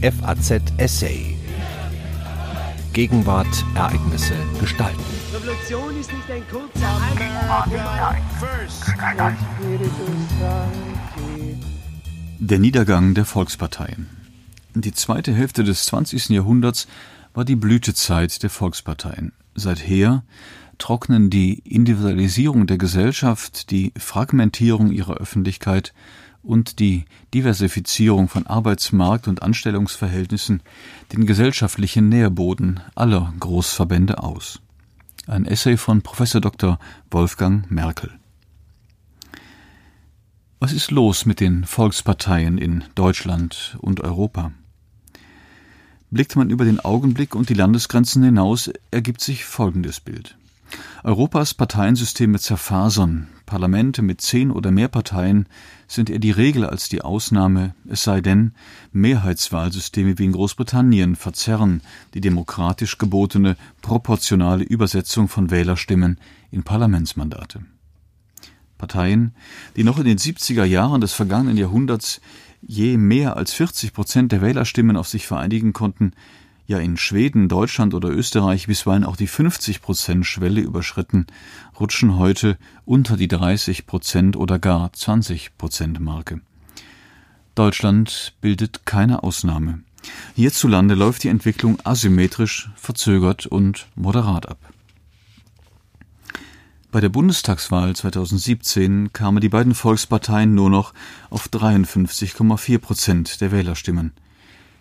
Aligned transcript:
FAZ 0.00 0.62
Essay. 0.76 1.36
Gegenwart, 2.92 3.64
Ereignisse, 3.74 4.34
Gestalten. 4.60 5.02
Revolution 5.34 5.98
ist 5.98 6.12
nicht 6.12 6.30
ein 6.30 6.42
kurzer 6.48 7.00
Der 12.38 12.58
Niedergang 12.60 13.14
der 13.14 13.24
Volksparteien. 13.24 14.06
Die 14.76 14.92
zweite 14.92 15.34
Hälfte 15.34 15.64
des 15.64 15.86
20. 15.86 16.28
Jahrhunderts 16.28 16.86
war 17.34 17.44
die 17.44 17.56
Blütezeit 17.56 18.40
der 18.44 18.50
Volksparteien. 18.50 19.32
Seither 19.56 20.22
trocknen 20.78 21.28
die 21.28 21.58
Individualisierung 21.64 22.68
der 22.68 22.78
Gesellschaft, 22.78 23.72
die 23.72 23.92
Fragmentierung 23.98 24.92
ihrer 24.92 25.14
Öffentlichkeit 25.14 25.92
und 26.48 26.78
die 26.78 27.04
Diversifizierung 27.34 28.28
von 28.28 28.46
Arbeitsmarkt 28.46 29.28
und 29.28 29.42
Anstellungsverhältnissen 29.42 30.62
den 31.12 31.26
gesellschaftlichen 31.26 32.08
Nährboden 32.08 32.80
aller 32.94 33.34
Großverbände 33.38 34.22
aus. 34.22 34.60
Ein 35.26 35.44
Essay 35.44 35.76
von 35.76 36.00
Professor 36.00 36.40
Dr. 36.40 36.78
Wolfgang 37.10 37.70
Merkel. 37.70 38.10
Was 40.58 40.72
ist 40.72 40.90
los 40.90 41.26
mit 41.26 41.40
den 41.40 41.64
Volksparteien 41.64 42.56
in 42.56 42.82
Deutschland 42.94 43.76
und 43.82 44.00
Europa? 44.00 44.52
Blickt 46.10 46.34
man 46.34 46.48
über 46.48 46.64
den 46.64 46.80
Augenblick 46.80 47.34
und 47.34 47.50
die 47.50 47.54
Landesgrenzen 47.54 48.22
hinaus, 48.22 48.70
ergibt 48.90 49.20
sich 49.20 49.44
folgendes 49.44 50.00
Bild. 50.00 50.38
Europas 51.04 51.54
Parteiensysteme 51.54 52.38
zerfasern, 52.38 53.28
Parlamente 53.46 54.02
mit 54.02 54.20
zehn 54.20 54.50
oder 54.50 54.70
mehr 54.70 54.88
Parteien 54.88 55.46
sind 55.86 56.10
eher 56.10 56.18
die 56.18 56.30
Regel 56.30 56.66
als 56.66 56.90
die 56.90 57.00
Ausnahme, 57.00 57.74
es 57.88 58.02
sei 58.02 58.20
denn, 58.20 58.52
Mehrheitswahlsysteme 58.92 60.18
wie 60.18 60.26
in 60.26 60.32
Großbritannien 60.32 61.16
verzerren 61.16 61.80
die 62.12 62.20
demokratisch 62.20 62.98
gebotene 62.98 63.56
proportionale 63.80 64.64
Übersetzung 64.64 65.28
von 65.28 65.50
Wählerstimmen 65.50 66.18
in 66.50 66.62
Parlamentsmandate. 66.62 67.60
Parteien, 68.76 69.34
die 69.76 69.84
noch 69.84 69.98
in 69.98 70.04
den 70.04 70.18
70er 70.18 70.64
Jahren 70.64 71.00
des 71.00 71.14
vergangenen 71.14 71.56
Jahrhunderts 71.56 72.20
je 72.60 72.96
mehr 72.96 73.36
als 73.36 73.52
40 73.54 73.92
Prozent 73.92 74.32
der 74.32 74.42
Wählerstimmen 74.42 74.96
auf 74.96 75.08
sich 75.08 75.26
vereinigen 75.26 75.72
konnten, 75.72 76.12
ja 76.68 76.78
in 76.78 76.98
Schweden, 76.98 77.48
Deutschland 77.48 77.94
oder 77.94 78.10
Österreich 78.10 78.66
bisweilen 78.66 79.04
auch 79.04 79.16
die 79.16 79.26
50 79.26 79.80
Prozent 79.80 80.26
Schwelle 80.26 80.60
überschritten, 80.60 81.26
rutschen 81.80 82.16
heute 82.16 82.58
unter 82.84 83.16
die 83.16 83.26
30 83.26 83.86
Prozent 83.86 84.36
oder 84.36 84.58
gar 84.58 84.92
20 84.92 85.56
Prozent 85.56 85.98
Marke. 85.98 86.42
Deutschland 87.54 88.34
bildet 88.42 88.84
keine 88.84 89.22
Ausnahme. 89.22 89.80
Hierzulande 90.36 90.94
läuft 90.94 91.24
die 91.24 91.28
Entwicklung 91.28 91.78
asymmetrisch, 91.84 92.70
verzögert 92.76 93.46
und 93.46 93.88
moderat 93.96 94.46
ab. 94.48 94.58
Bei 96.90 97.00
der 97.00 97.08
Bundestagswahl 97.08 97.96
2017 97.96 99.12
kamen 99.14 99.40
die 99.40 99.48
beiden 99.48 99.74
Volksparteien 99.74 100.54
nur 100.54 100.68
noch 100.68 100.92
auf 101.30 101.48
53,4 101.48 102.78
Prozent 102.78 103.40
der 103.40 103.52
Wählerstimmen. 103.52 104.12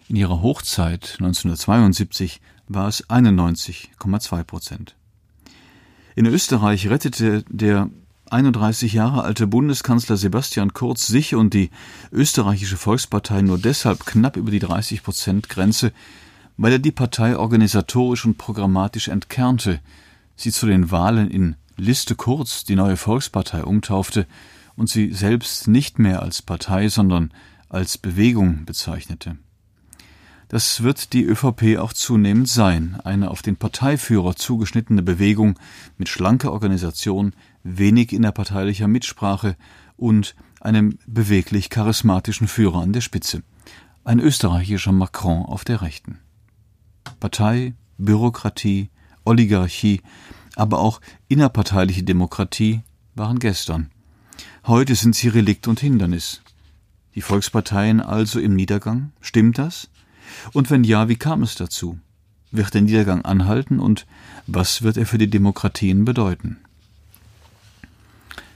In 0.10 0.16
ihrer 0.16 0.42
Hochzeit 0.42 1.16
1972 1.20 2.40
war 2.70 2.88
es 2.88 3.10
91,2 3.10 4.44
Prozent. 4.46 4.96
In 6.16 6.26
Österreich 6.26 6.90
rettete 6.90 7.44
der 7.50 7.90
31 8.30 8.94
Jahre 8.94 9.24
alte 9.24 9.48
Bundeskanzler 9.48 10.16
Sebastian 10.16 10.74
Kurz 10.74 11.08
sich 11.08 11.36
und 11.36 11.54
die 11.54 11.72
österreichische 12.12 12.78
Volkspartei 12.78 13.42
nur 13.42 13.58
deshalb 13.58 14.06
knapp 14.06 14.38
über 14.38 14.50
die 14.50 14.60
30 14.60 15.04
Prozent 15.04 15.50
Grenze, 15.50 15.92
weil 16.56 16.72
er 16.72 16.80
die 16.80 16.92
Partei 16.92 17.38
organisatorisch 17.38 18.26
und 18.26 18.38
programmatisch 18.38 19.10
entkernte, 19.10 19.82
sie 20.38 20.52
zu 20.52 20.68
den 20.68 20.90
Wahlen 20.90 21.30
in 21.30 21.56
Liste 21.76 22.16
Kurz, 22.16 22.64
die 22.64 22.76
neue 22.76 22.98
Volkspartei, 22.98 23.64
umtaufte 23.64 24.26
und 24.78 24.90
sie 24.90 25.12
selbst 25.12 25.68
nicht 25.68 26.00
mehr 26.00 26.22
als 26.22 26.42
Partei, 26.42 26.88
sondern 26.88 27.32
als 27.70 27.98
Bewegung 27.98 28.64
bezeichnete. 28.66 29.38
Das 30.50 30.82
wird 30.82 31.12
die 31.12 31.26
ÖVP 31.26 31.78
auch 31.78 31.92
zunehmend 31.92 32.48
sein, 32.48 32.98
eine 33.04 33.32
auf 33.32 33.42
den 33.42 33.58
Parteiführer 33.58 34.36
zugeschnittene 34.36 35.02
Bewegung 35.02 35.60
mit 35.98 36.08
schlanker 36.08 36.54
Organisation, 36.54 37.34
wenig 37.64 38.14
innerparteilicher 38.14 38.88
Mitsprache 38.88 39.58
und 39.98 40.36
einem 40.62 41.00
beweglich 41.06 41.70
charismatischen 41.70 42.48
Führer 42.48 42.82
an 42.82 42.94
der 42.94 43.02
Spitze. 43.02 43.44
Ein 44.06 44.20
österreichischer 44.20 44.94
Macron 44.94 45.46
auf 45.46 45.66
der 45.66 45.82
Rechten. 45.82 46.20
Partei, 47.20 47.74
Bürokratie, 47.98 48.90
Oligarchie, 49.26 50.02
aber 50.56 50.80
auch 50.80 51.02
innerparteiliche 51.28 52.04
Demokratie 52.04 52.82
waren 53.16 53.40
gestern. 53.40 53.92
Heute 54.66 54.96
sind 54.96 55.14
sie 55.14 55.28
Relikt 55.28 55.68
und 55.68 55.82
Hindernis. 55.82 56.42
Die 57.16 57.22
Volksparteien 57.22 58.00
also 58.00 58.40
im 58.40 58.56
Niedergang? 58.56 59.12
Stimmt 59.20 59.58
das? 59.58 59.90
Und 60.54 60.70
wenn 60.70 60.84
ja, 60.84 61.10
wie 61.10 61.16
kam 61.16 61.44
es 61.44 61.56
dazu? 61.56 62.00
Wird 62.52 62.74
der 62.74 62.82
Niedergang 62.82 63.24
anhalten 63.24 63.80
und 63.80 64.06
was 64.46 64.82
wird 64.82 64.98
er 64.98 65.06
für 65.06 65.18
die 65.18 65.30
Demokratien 65.30 66.06
bedeuten? 66.06 66.58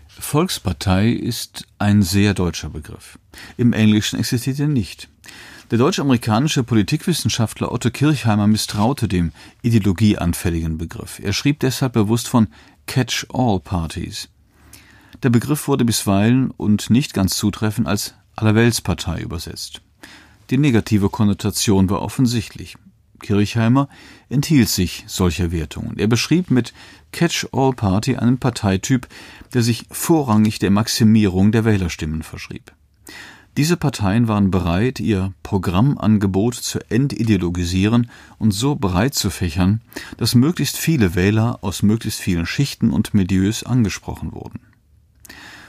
Volkspartei 0.07 1.09
ist 1.09 1.67
ein 1.79 2.03
sehr 2.03 2.33
deutscher 2.33 2.69
Begriff. 2.69 3.19
Im 3.57 3.73
Englischen 3.73 4.19
existiert 4.19 4.59
er 4.59 4.67
nicht. 4.67 5.09
Der 5.71 5.77
deutsch-amerikanische 5.77 6.63
Politikwissenschaftler 6.63 7.71
Otto 7.71 7.89
Kirchheimer 7.91 8.45
misstraute 8.45 9.07
dem 9.07 9.31
ideologieanfälligen 9.61 10.77
Begriff. 10.77 11.19
Er 11.19 11.33
schrieb 11.33 11.59
deshalb 11.61 11.93
bewusst 11.93 12.27
von 12.27 12.47
Catch-all-Parties. 12.87 14.29
Der 15.23 15.29
Begriff 15.29 15.67
wurde 15.67 15.85
bisweilen 15.85 16.51
und 16.51 16.89
nicht 16.89 17.13
ganz 17.13 17.37
zutreffend 17.37 17.87
als 17.87 18.15
Allerweltspartei 18.35 19.21
übersetzt. 19.21 19.81
Die 20.51 20.57
negative 20.57 21.09
Konnotation 21.09 21.89
war 21.89 22.01
offensichtlich. 22.01 22.75
Kirchheimer 23.21 23.87
enthielt 24.27 24.67
sich 24.67 25.05
solcher 25.07 25.53
Wertungen. 25.53 25.97
Er 25.97 26.07
beschrieb 26.07 26.51
mit 26.51 26.73
Catch-all-Party 27.13 28.17
einen 28.17 28.37
Parteityp, 28.37 29.07
der 29.53 29.63
sich 29.63 29.85
vorrangig 29.89 30.59
der 30.59 30.71
Maximierung 30.71 31.53
der 31.53 31.63
Wählerstimmen 31.63 32.21
verschrieb. 32.21 32.73
Diese 33.55 33.77
Parteien 33.77 34.27
waren 34.27 34.51
bereit, 34.51 34.99
ihr 34.99 35.33
Programmangebot 35.43 36.55
zu 36.55 36.79
entideologisieren 36.89 38.09
und 38.37 38.51
so 38.51 38.75
breit 38.75 39.13
zu 39.13 39.29
fächern, 39.29 39.81
dass 40.17 40.35
möglichst 40.35 40.77
viele 40.77 41.15
Wähler 41.15 41.59
aus 41.61 41.81
möglichst 41.81 42.19
vielen 42.19 42.45
Schichten 42.45 42.91
und 42.91 43.13
Milieus 43.13 43.63
angesprochen 43.63 44.33
wurden. 44.33 44.59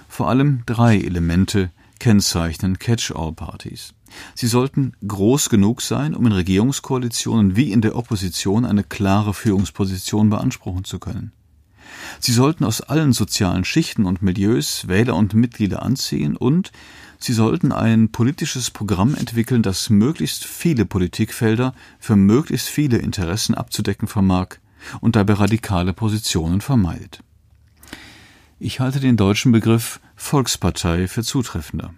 Vor 0.09 0.29
allem 0.29 0.63
drei 0.67 0.99
Elemente 0.99 1.71
kennzeichnen 2.03 2.81
Catch-all-Partys. 2.81 3.95
Sie 4.35 4.49
sollten 4.49 4.95
groß 5.07 5.51
genug 5.51 5.81
sein, 5.83 6.17
um 6.17 6.27
in 6.27 6.33
Regierungskoalitionen 6.33 7.55
wie 7.55 7.71
in 7.71 7.81
der 7.81 7.95
Opposition 7.95 8.65
eine 8.65 8.83
klare 8.83 9.33
Führungsposition 9.33 10.29
beanspruchen 10.29 10.83
zu 10.83 10.99
können. 10.99 11.31
Sie 12.19 12.33
sollten 12.33 12.65
aus 12.65 12.81
allen 12.81 13.13
sozialen 13.13 13.65
Schichten 13.65 14.05
und 14.05 14.21
Milieus 14.21 14.89
Wähler 14.89 15.15
und 15.15 15.35
Mitglieder 15.35 15.85
anziehen 15.85 16.37
und 16.37 16.73
Sie 17.21 17.35
sollten 17.35 17.71
ein 17.71 18.11
politisches 18.11 18.73
Programm 18.73 19.15
entwickeln, 19.15 19.63
das 19.63 19.89
möglichst 19.89 20.45
viele 20.45 20.85
Politikfelder 20.85 21.73
für 22.01 22.17
möglichst 22.17 22.67
viele 22.67 22.99
Interessen 22.99 23.55
abzudecken 23.55 24.09
vermag 24.09 24.57
und 25.01 25.15
dabei 25.15 25.35
radikale 25.35 25.93
Positionen 25.93 26.61
vermeidet. 26.61 27.23
Ich 28.65 28.79
halte 28.79 29.01
den 29.01 29.17
deutschen 29.17 29.51
Begriff 29.51 29.99
Volkspartei 30.15 31.09
für 31.09 31.25
zutreffender. 31.25 31.95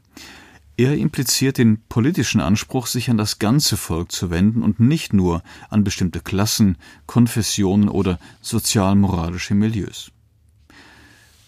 Er 0.78 0.96
impliziert 0.96 1.58
den 1.58 1.82
politischen 1.90 2.40
Anspruch, 2.40 2.86
sich 2.86 3.10
an 3.10 3.18
das 3.18 3.38
ganze 3.38 3.76
Volk 3.76 4.10
zu 4.10 4.30
wenden 4.30 4.62
und 4.62 4.80
nicht 4.80 5.12
nur 5.12 5.42
an 5.68 5.84
bestimmte 5.84 6.20
Klassen, 6.20 6.78
Konfessionen 7.04 7.90
oder 7.90 8.18
sozial-moralische 8.40 9.54
Milieus. 9.54 10.10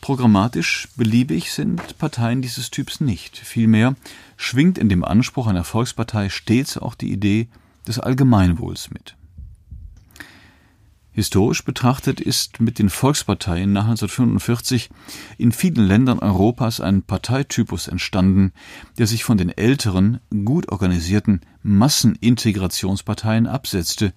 Programmatisch 0.02 0.88
beliebig 0.96 1.50
sind 1.50 1.96
Parteien 1.96 2.42
dieses 2.42 2.70
Typs 2.70 3.00
nicht. 3.00 3.38
Vielmehr 3.38 3.96
schwingt 4.36 4.76
in 4.76 4.90
dem 4.90 5.02
Anspruch 5.02 5.46
einer 5.46 5.64
Volkspartei 5.64 6.28
stets 6.28 6.76
auch 6.76 6.94
die 6.94 7.10
Idee 7.10 7.48
des 7.88 7.98
Allgemeinwohls 7.98 8.90
mit. 8.90 9.16
Historisch 11.16 11.64
betrachtet 11.64 12.20
ist 12.20 12.60
mit 12.60 12.78
den 12.78 12.90
Volksparteien 12.90 13.72
nach 13.72 13.86
1945 13.86 14.90
in 15.38 15.50
vielen 15.50 15.86
Ländern 15.86 16.18
Europas 16.18 16.82
ein 16.82 17.04
Parteitypus 17.04 17.88
entstanden, 17.88 18.52
der 18.98 19.06
sich 19.06 19.24
von 19.24 19.38
den 19.38 19.48
älteren, 19.48 20.20
gut 20.44 20.70
organisierten 20.70 21.40
Massenintegrationsparteien 21.62 23.46
absetzte, 23.46 24.12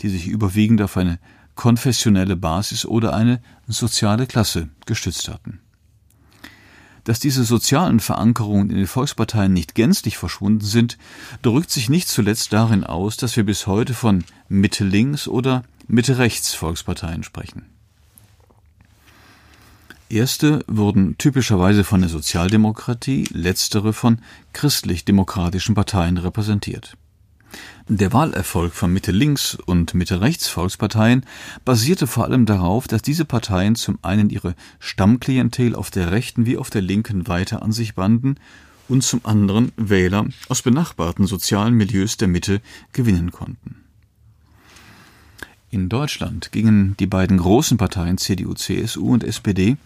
die 0.00 0.08
sich 0.08 0.26
überwiegend 0.26 0.82
auf 0.82 0.96
eine 0.96 1.20
konfessionelle 1.54 2.34
Basis 2.34 2.86
oder 2.86 3.14
eine 3.14 3.40
soziale 3.68 4.26
Klasse 4.26 4.68
gestützt 4.84 5.28
hatten. 5.28 5.60
Dass 7.04 7.20
diese 7.20 7.44
sozialen 7.44 8.00
Verankerungen 8.00 8.70
in 8.70 8.76
den 8.76 8.86
Volksparteien 8.88 9.52
nicht 9.52 9.76
gänzlich 9.76 10.18
verschwunden 10.18 10.64
sind, 10.64 10.98
drückt 11.42 11.70
sich 11.70 11.88
nicht 11.88 12.08
zuletzt 12.08 12.52
darin 12.52 12.82
aus, 12.82 13.16
dass 13.16 13.36
wir 13.36 13.44
bis 13.44 13.68
heute 13.68 13.94
von 13.94 14.24
Mitte-Links- 14.48 15.28
oder 15.28 15.62
Mitte-Rechts-Volksparteien 15.92 17.22
sprechen. 17.22 17.66
Erste 20.08 20.64
wurden 20.66 21.18
typischerweise 21.18 21.84
von 21.84 22.00
der 22.00 22.08
Sozialdemokratie, 22.08 23.28
letztere 23.30 23.92
von 23.92 24.18
christlich-demokratischen 24.54 25.74
Parteien 25.74 26.16
repräsentiert. 26.16 26.96
Der 27.88 28.14
Wahlerfolg 28.14 28.72
von 28.72 28.90
Mitte-Links- 28.90 29.54
und 29.66 29.92
Mitte-Rechts-Volksparteien 29.92 31.26
basierte 31.66 32.06
vor 32.06 32.24
allem 32.24 32.46
darauf, 32.46 32.88
dass 32.88 33.02
diese 33.02 33.26
Parteien 33.26 33.74
zum 33.74 33.98
einen 34.00 34.30
ihre 34.30 34.54
Stammklientel 34.78 35.74
auf 35.74 35.90
der 35.90 36.10
rechten 36.10 36.46
wie 36.46 36.56
auf 36.56 36.70
der 36.70 36.80
linken 36.80 37.28
weiter 37.28 37.60
an 37.60 37.72
sich 37.72 37.94
banden 37.94 38.36
und 38.88 39.04
zum 39.04 39.20
anderen 39.24 39.72
Wähler 39.76 40.24
aus 40.48 40.62
benachbarten 40.62 41.26
sozialen 41.26 41.74
Milieus 41.74 42.16
der 42.16 42.28
Mitte 42.28 42.62
gewinnen 42.94 43.30
konnten. 43.30 43.81
In 45.72 45.88
Deutschland 45.88 46.52
gingen 46.52 46.98
die 46.98 47.06
beiden 47.06 47.38
großen 47.38 47.78
Parteien 47.78 48.18
CDU, 48.18 48.52
CSU 48.52 49.10
und 49.10 49.24
SPD 49.24 49.78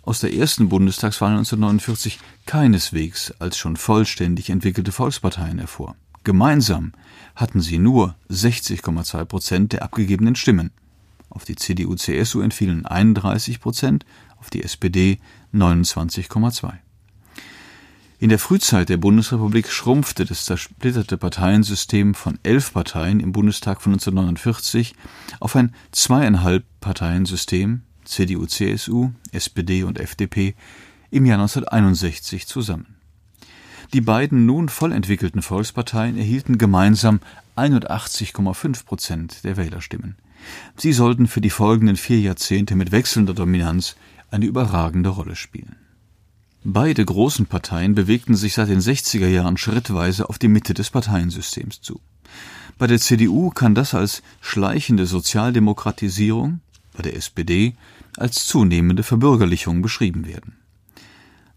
aus 0.00 0.20
der 0.20 0.32
ersten 0.32 0.70
Bundestagswahl 0.70 1.32
1949 1.32 2.18
keineswegs 2.46 3.30
als 3.40 3.58
schon 3.58 3.76
vollständig 3.76 4.48
entwickelte 4.48 4.90
Volksparteien 4.90 5.58
hervor. 5.58 5.96
Gemeinsam 6.22 6.92
hatten 7.36 7.60
sie 7.60 7.76
nur 7.76 8.14
60,2 8.30 9.24
Prozent 9.26 9.72
der 9.74 9.82
abgegebenen 9.82 10.34
Stimmen. 10.34 10.70
Auf 11.28 11.44
die 11.44 11.56
CDU-CSU 11.56 12.40
entfielen 12.40 12.86
31 12.86 13.60
Prozent, 13.60 14.06
auf 14.38 14.48
die 14.48 14.62
SPD 14.62 15.18
29,2. 15.52 16.72
In 18.24 18.30
der 18.30 18.38
Frühzeit 18.38 18.88
der 18.88 18.96
Bundesrepublik 18.96 19.70
schrumpfte 19.70 20.24
das 20.24 20.46
zersplitterte 20.46 21.18
Parteiensystem 21.18 22.14
von 22.14 22.38
elf 22.42 22.72
Parteien 22.72 23.20
im 23.20 23.32
Bundestag 23.32 23.82
von 23.82 23.92
1949 23.92 24.94
auf 25.40 25.54
ein 25.56 25.74
zweieinhalb 25.92 26.64
Parteiensystem 26.80 27.82
CDU, 28.06 28.46
CSU, 28.46 29.10
SPD 29.32 29.82
und 29.82 30.00
FDP 30.00 30.54
im 31.10 31.26
Jahr 31.26 31.36
1961 31.36 32.46
zusammen. 32.46 32.96
Die 33.92 34.00
beiden 34.00 34.46
nun 34.46 34.70
voll 34.70 34.92
entwickelten 34.92 35.42
Volksparteien 35.42 36.16
erhielten 36.16 36.56
gemeinsam 36.56 37.20
81,5 37.58 38.86
Prozent 38.86 39.44
der 39.44 39.58
Wählerstimmen. 39.58 40.16
Sie 40.78 40.94
sollten 40.94 41.26
für 41.26 41.42
die 41.42 41.50
folgenden 41.50 41.98
vier 41.98 42.20
Jahrzehnte 42.20 42.74
mit 42.74 42.90
wechselnder 42.90 43.34
Dominanz 43.34 43.96
eine 44.30 44.46
überragende 44.46 45.10
Rolle 45.10 45.36
spielen. 45.36 45.76
Beide 46.66 47.04
großen 47.04 47.44
Parteien 47.44 47.94
bewegten 47.94 48.34
sich 48.34 48.54
seit 48.54 48.70
den 48.70 48.80
60er 48.80 49.28
Jahren 49.28 49.58
schrittweise 49.58 50.30
auf 50.30 50.38
die 50.38 50.48
Mitte 50.48 50.72
des 50.72 50.88
Parteiensystems 50.88 51.82
zu. 51.82 52.00
Bei 52.78 52.86
der 52.86 52.98
CDU 52.98 53.50
kann 53.50 53.74
das 53.74 53.92
als 53.92 54.22
schleichende 54.40 55.04
Sozialdemokratisierung, 55.04 56.60
bei 56.96 57.02
der 57.02 57.16
SPD 57.16 57.74
als 58.16 58.46
zunehmende 58.46 59.02
Verbürgerlichung 59.02 59.82
beschrieben 59.82 60.26
werden. 60.26 60.56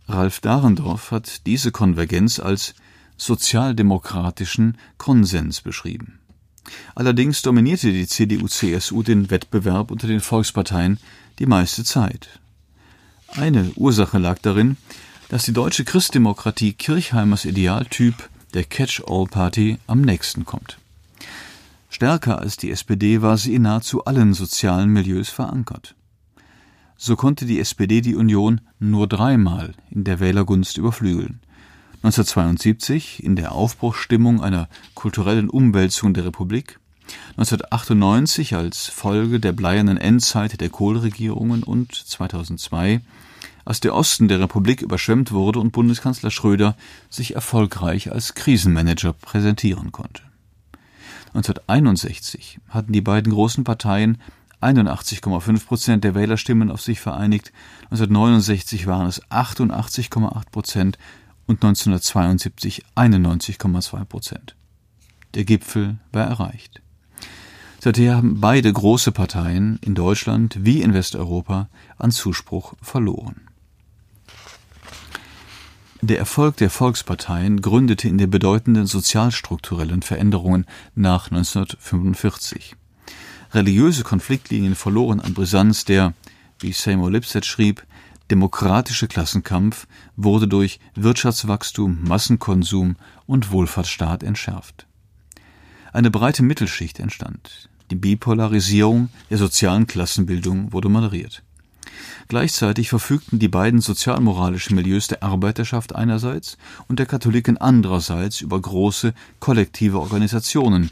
Ralf 0.09 0.41
Dahrendorf 0.41 1.11
hat 1.11 1.45
diese 1.45 1.71
Konvergenz 1.71 2.39
als 2.41 2.75
sozialdemokratischen 3.15 4.77
Konsens 4.97 5.61
beschrieben. 5.61 6.19
Allerdings 6.95 7.41
dominierte 7.41 7.93
die 7.93 8.07
CDU-CSU 8.07 9.03
den 9.03 9.29
Wettbewerb 9.29 9.89
unter 9.89 10.07
den 10.07 10.19
Volksparteien 10.19 10.99
die 11.39 11.45
meiste 11.45 11.85
Zeit. 11.85 12.41
Eine 13.35 13.71
Ursache 13.75 14.17
lag 14.17 14.39
darin, 14.39 14.77
dass 15.29 15.45
die 15.45 15.53
deutsche 15.53 15.83
Christdemokratie 15.83 16.73
Kirchheimers 16.73 17.45
Idealtyp 17.45 18.29
der 18.53 18.63
Catch-all-Party 18.63 19.77
am 19.87 20.01
nächsten 20.01 20.45
kommt. 20.45 20.77
Stärker 21.89 22.39
als 22.39 22.57
die 22.57 22.71
SPD 22.71 23.21
war 23.21 23.37
sie 23.37 23.55
in 23.55 23.63
nahezu 23.63 24.05
allen 24.05 24.33
sozialen 24.33 24.89
Milieus 24.89 25.29
verankert. 25.29 25.95
So 26.97 27.15
konnte 27.15 27.45
die 27.45 27.59
SPD 27.59 28.01
die 28.01 28.15
Union 28.15 28.61
nur 28.79 29.07
dreimal 29.07 29.73
in 29.91 30.03
der 30.03 30.19
Wählergunst 30.19 30.77
überflügeln. 30.77 31.39
1972 32.03 33.23
in 33.23 33.35
der 33.35 33.51
Aufbruchsstimmung 33.51 34.41
einer 34.41 34.69
kulturellen 34.95 35.49
Umwälzung 35.49 36.13
der 36.13 36.25
Republik, 36.25 36.79
1998 37.31 38.55
als 38.55 38.87
Folge 38.87 39.39
der 39.39 39.53
bleiernen 39.53 39.97
Endzeit 39.97 40.59
der 40.59 40.69
Kohlregierungen 40.69 41.63
und 41.63 41.93
2002, 41.93 43.01
als 43.65 43.79
der 43.79 43.93
Osten 43.93 44.27
der 44.27 44.39
Republik 44.39 44.81
überschwemmt 44.81 45.31
wurde 45.31 45.59
und 45.59 45.71
Bundeskanzler 45.71 46.31
Schröder 46.31 46.75
sich 47.09 47.35
erfolgreich 47.35 48.11
als 48.11 48.33
Krisenmanager 48.33 49.13
präsentieren 49.13 49.91
konnte. 49.91 50.23
1961 51.33 52.59
hatten 52.69 52.93
die 52.93 53.01
beiden 53.01 53.31
großen 53.31 53.63
Parteien 53.63 54.17
81,5 54.61 55.65
Prozent 55.65 56.03
der 56.03 56.15
Wählerstimmen 56.15 56.71
auf 56.71 56.81
sich 56.81 56.99
vereinigt, 56.99 57.51
1969 57.91 58.87
waren 58.87 59.05
es 59.05 59.21
88,8 59.25 60.49
Prozent 60.51 60.97
und 61.45 61.63
1972 61.63 62.83
91,2 62.95 64.05
Prozent. 64.05 64.55
Der 65.35 65.45
Gipfel 65.45 65.99
war 66.11 66.25
erreicht. 66.25 66.81
Seither 67.79 68.15
haben 68.15 68.41
beide 68.41 68.73
große 68.73 69.11
Parteien 69.11 69.79
in 69.81 69.93
Deutschland 69.93 70.57
wie 70.61 70.81
in 70.81 70.93
Westeuropa 70.93 71.69
an 71.97 72.11
Zuspruch 72.11 72.73
verloren. 72.81 73.47
Der 76.01 76.19
Erfolg 76.19 76.57
der 76.57 76.69
Volksparteien 76.69 77.61
gründete 77.61 78.07
in 78.07 78.17
den 78.17 78.29
bedeutenden 78.29 78.85
sozialstrukturellen 78.85 80.01
Veränderungen 80.01 80.65
nach 80.95 81.31
1945. 81.31 82.75
Religiöse 83.53 84.03
Konfliktlinien 84.03 84.75
verloren 84.75 85.19
an 85.19 85.33
Brisanz, 85.33 85.85
der, 85.85 86.13
wie 86.59 86.71
Seymour 86.71 87.11
Lipset 87.11 87.45
schrieb, 87.45 87.85
demokratische 88.29 89.07
Klassenkampf 89.07 89.87
wurde 90.15 90.47
durch 90.47 90.79
Wirtschaftswachstum, 90.95 92.03
Massenkonsum 92.03 92.95
und 93.25 93.51
Wohlfahrtsstaat 93.51 94.23
entschärft. 94.23 94.86
Eine 95.97 96.11
breite 96.11 96.43
Mittelschicht 96.43 96.99
entstand. 96.99 97.69
Die 97.89 97.95
Bipolarisierung 97.95 99.09
der 99.31 99.39
sozialen 99.39 99.87
Klassenbildung 99.87 100.71
wurde 100.71 100.89
moderiert. 100.89 101.41
Gleichzeitig 102.27 102.89
verfügten 102.89 103.39
die 103.39 103.47
beiden 103.47 103.81
sozialmoralischen 103.81 104.75
Milieus 104.75 105.07
der 105.07 105.23
Arbeiterschaft 105.23 105.95
einerseits 105.95 106.59
und 106.87 106.99
der 106.99 107.07
Katholiken 107.07 107.57
andererseits 107.57 108.41
über 108.41 108.61
große 108.61 109.15
kollektive 109.39 109.99
Organisationen, 109.99 110.91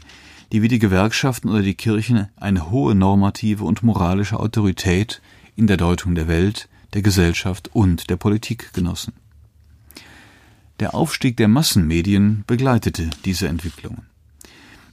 die 0.50 0.62
wie 0.62 0.66
die 0.66 0.80
Gewerkschaften 0.80 1.50
oder 1.50 1.62
die 1.62 1.76
Kirchen 1.76 2.26
eine 2.34 2.72
hohe 2.72 2.96
normative 2.96 3.62
und 3.62 3.84
moralische 3.84 4.40
Autorität 4.40 5.22
in 5.54 5.68
der 5.68 5.76
Deutung 5.76 6.16
der 6.16 6.26
Welt, 6.26 6.68
der 6.94 7.02
Gesellschaft 7.02 7.70
und 7.72 8.10
der 8.10 8.16
Politik 8.16 8.72
genossen. 8.72 9.12
Der 10.80 10.96
Aufstieg 10.96 11.36
der 11.36 11.46
Massenmedien 11.46 12.42
begleitete 12.48 13.10
diese 13.24 13.46
Entwicklungen. 13.46 14.15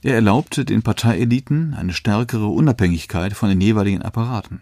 Er 0.04 0.16
erlaubte 0.16 0.66
den 0.66 0.82
Parteieliten 0.82 1.72
eine 1.72 1.94
stärkere 1.94 2.48
Unabhängigkeit 2.48 3.32
von 3.32 3.48
den 3.48 3.62
jeweiligen 3.62 4.02
Apparaten. 4.02 4.60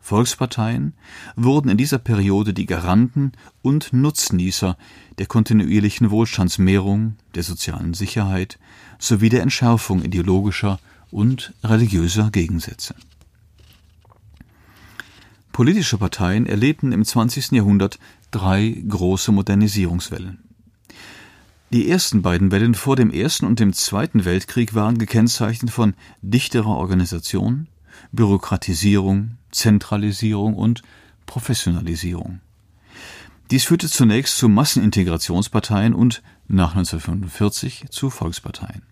Volksparteien 0.00 0.94
wurden 1.36 1.68
in 1.68 1.76
dieser 1.76 1.98
Periode 1.98 2.52
die 2.52 2.66
Garanten 2.66 3.30
und 3.62 3.92
Nutznießer 3.92 4.76
der 5.18 5.26
kontinuierlichen 5.26 6.10
Wohlstandsmehrung, 6.10 7.14
der 7.36 7.44
sozialen 7.44 7.94
Sicherheit 7.94 8.58
sowie 8.98 9.28
der 9.28 9.42
Entschärfung 9.42 10.02
ideologischer 10.02 10.80
und 11.12 11.54
religiöser 11.62 12.32
Gegensätze. 12.32 12.96
Politische 15.52 15.98
Parteien 15.98 16.46
erlebten 16.46 16.90
im 16.90 17.04
20. 17.04 17.52
Jahrhundert 17.52 18.00
drei 18.32 18.82
große 18.88 19.30
Modernisierungswellen. 19.30 20.49
Die 21.72 21.88
ersten 21.88 22.22
beiden 22.22 22.50
Wellen 22.50 22.74
vor 22.74 22.96
dem 22.96 23.12
Ersten 23.12 23.46
und 23.46 23.60
dem 23.60 23.72
Zweiten 23.72 24.24
Weltkrieg 24.24 24.74
waren 24.74 24.98
gekennzeichnet 24.98 25.70
von 25.70 25.94
dichterer 26.20 26.76
Organisation, 26.76 27.68
Bürokratisierung, 28.10 29.36
Zentralisierung 29.52 30.54
und 30.54 30.82
Professionalisierung. 31.26 32.40
Dies 33.52 33.64
führte 33.64 33.88
zunächst 33.88 34.36
zu 34.36 34.48
Massenintegrationsparteien 34.48 35.94
und 35.94 36.22
nach 36.48 36.74
1945 36.74 37.84
zu 37.90 38.10
Volksparteien. 38.10 38.82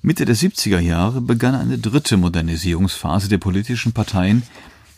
Mitte 0.00 0.24
der 0.24 0.34
70er 0.34 0.80
Jahre 0.80 1.20
begann 1.20 1.54
eine 1.54 1.78
dritte 1.78 2.16
Modernisierungsphase 2.16 3.28
der 3.28 3.38
politischen 3.38 3.92
Parteien, 3.92 4.42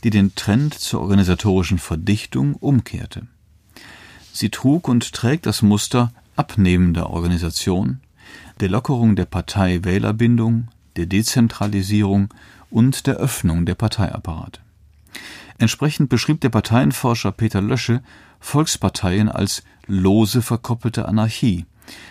die 0.02 0.09
den 0.09 0.35
Trend 0.35 0.73
zur 0.73 1.02
organisatorischen 1.02 1.76
Verdichtung 1.76 2.54
umkehrte. 2.54 3.26
Sie 4.33 4.49
trug 4.49 4.88
und 4.88 5.12
trägt 5.12 5.44
das 5.44 5.61
Muster 5.61 6.11
abnehmender 6.36 7.10
Organisation, 7.10 8.00
der 8.60 8.68
Lockerung 8.68 9.16
der 9.16 9.26
Partei-Wählerbindung, 9.26 10.68
der 10.96 11.06
Dezentralisierung 11.06 12.32
und 12.70 13.06
der 13.06 13.16
Öffnung 13.16 13.66
der 13.66 13.74
Parteiapparate. 13.74 14.60
Entsprechend 15.58 16.08
beschrieb 16.08 16.40
der 16.40 16.48
Parteienforscher 16.48 17.32
Peter 17.32 17.60
Lösche 17.60 18.02
Volksparteien 18.40 19.28
als 19.28 19.62
lose 19.86 20.42
verkoppelte 20.42 21.06
Anarchie, 21.06 21.66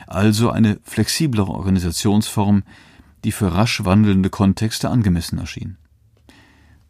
also 0.08 0.50
eine 0.50 0.80
flexiblere 0.84 1.52
Organisationsform, 1.52 2.64
die 3.24 3.32
für 3.32 3.54
rasch 3.54 3.84
wandelnde 3.86 4.30
Kontexte 4.30 4.90
angemessen 4.90 5.40
erschien. 5.40 5.78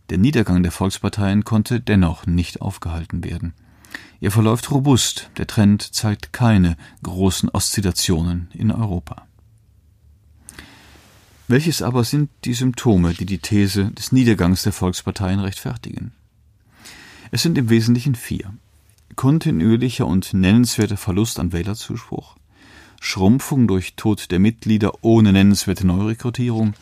Der 0.10 0.18
Niedergang 0.18 0.64
der 0.64 0.72
Volksparteien 0.72 1.44
konnte 1.44 1.80
dennoch 1.80 2.26
nicht 2.26 2.62
aufgehalten 2.62 3.24
werden. 3.24 3.54
Er 4.24 4.32
verläuft 4.32 4.72
robust, 4.72 5.30
der 5.36 5.48
Trend 5.48 5.82
zeigt 5.94 6.32
keine 6.32 6.78
großen 7.04 7.50
Oszillationen 7.50 8.48
in 8.54 8.72
Europa. 8.72 9.28
Welches 11.50 11.82
aber 11.82 12.06
sind 12.06 12.30
die 12.46 12.54
Symptome, 12.54 13.14
die 13.14 13.26
die 13.26 13.40
These 13.40 13.92
des 13.92 14.14
Niedergangs 14.14 14.64
der 14.64 14.72
Volksparteien 14.72 15.42
rechtfertigen? 15.42 16.14
Es 17.32 17.42
sind 17.42 17.58
im 17.58 17.70
Wesentlichen 17.70 18.16
vier. 18.16 18.54
Kontinuierlicher 19.18 20.08
und 20.08 20.34
nennenswerter 20.34 20.96
Verlust 20.96 21.38
an 21.38 21.52
Wählerzuspruch, 21.52 22.38
Schrumpfung 23.02 23.68
durch 23.68 23.96
Tod 23.98 24.32
der 24.32 24.40
Mitglieder 24.40 25.04
ohne 25.04 25.34
nennenswerte 25.34 25.86
Neurekrutierung, 25.86 26.76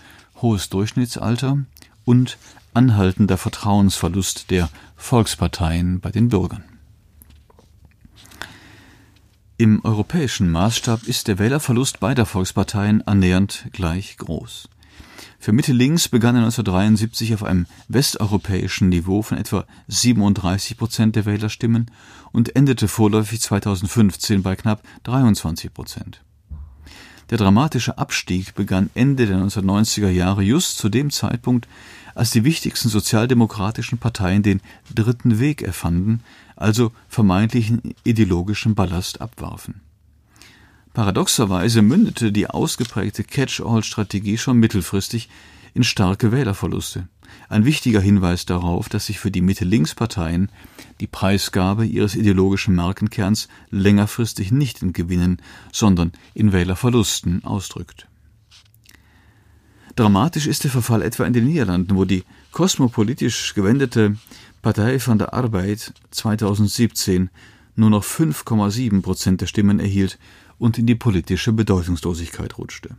hohes 0.44 0.70
Durchschnittsalter 0.70 1.58
und 2.06 2.38
anhaltender 2.76 3.40
Vertrauensverlust 3.40 4.52
der 4.52 4.70
Volksparteien 4.96 6.02
bei 6.02 6.12
den 6.12 6.30
Bürgern. 6.30 6.71
Im 9.62 9.86
europäischen 9.86 10.50
Maßstab 10.50 11.04
ist 11.04 11.28
der 11.28 11.38
Wählerverlust 11.38 12.00
beider 12.00 12.26
Volksparteien 12.26 13.06
annähernd 13.06 13.68
gleich 13.72 14.18
groß. 14.18 14.68
Für 15.38 15.52
Mitte 15.52 15.72
links 15.72 16.10
begann 16.10 16.34
er 16.34 16.42
1973 16.46 17.36
auf 17.36 17.44
einem 17.44 17.68
westeuropäischen 17.88 18.90
Niveau 18.90 19.22
von 19.22 19.38
etwa 19.38 19.66
37 19.88 20.78
Prozent 20.78 21.16
der 21.16 21.28
Wählerstimmen 21.28 21.92
und 22.32 22.56
endete 22.56 22.88
vorläufig 22.88 23.40
2015 23.40 24.42
bei 24.42 24.56
knapp 24.56 24.82
23 25.04 25.72
Prozent. 25.72 26.24
Der 27.30 27.38
dramatische 27.38 28.00
Abstieg 28.00 28.56
begann 28.56 28.90
Ende 28.96 29.28
der 29.28 29.38
1990er 29.38 30.10
Jahre 30.10 30.42
just 30.42 30.80
zu 30.80 30.90
dem 30.90 31.12
Zeitpunkt, 31.12 31.68
als 32.16 32.32
die 32.32 32.44
wichtigsten 32.44 32.90
sozialdemokratischen 32.90 34.00
Parteien 34.00 34.42
den 34.42 34.62
dritten 34.94 35.40
Weg 35.40 35.62
erfanden, 35.62 36.24
also 36.62 36.92
vermeintlichen 37.08 37.96
ideologischen 38.04 38.76
Ballast 38.76 39.22
abwarfen. 39.22 39.82
Paradoxerweise 40.94 41.82
mündete 41.82 42.32
die 42.32 42.48
ausgeprägte 42.48 43.24
Catch-all-Strategie 43.24 44.38
schon 44.38 44.58
mittelfristig 44.58 45.30
in 45.74 45.84
starke 45.84 46.32
Wählerverluste. 46.32 47.08
Ein 47.48 47.64
wichtiger 47.64 48.02
Hinweis 48.02 48.46
darauf, 48.46 48.90
dass 48.90 49.06
sich 49.06 49.20
für 49.20 49.32
die 49.32 49.42
Mitte-Links-Parteien 49.42 50.50
die 51.00 51.08
Preisgabe 51.08 51.86
ihres 51.86 52.16
ideologischen 52.16 52.76
Markenkerns 52.76 53.48
längerfristig 53.70 54.52
nicht 54.52 54.82
in 54.82 54.92
Gewinnen, 54.92 55.42
sondern 55.72 56.12
in 56.34 56.52
Wählerverlusten 56.52 57.46
ausdrückt. 57.46 58.08
Dramatisch 59.96 60.48
ist 60.48 60.64
der 60.64 60.72
Verfall 60.72 61.02
etwa 61.02 61.26
in 61.26 61.34
den 61.34 61.46
Niederlanden, 61.46 61.96
wo 61.96 62.06
die 62.06 62.24
kosmopolitisch 62.52 63.54
gewendete 63.54 64.18
Partei 64.62 65.00
von 65.00 65.18
der 65.18 65.34
Arbeit 65.34 65.94
2017 66.12 67.30
nur 67.76 67.90
noch 67.90 68.04
5,7 68.04 69.02
Prozent 69.02 69.42
der 69.42 69.48
Stimmen 69.48 69.80
erhielt 69.80 70.20
und 70.60 70.78
in 70.78 70.86
die 70.86 70.96
politische 70.96 71.52
Bedeutungslosigkeit 71.52 72.58
rutschte. 72.58 72.96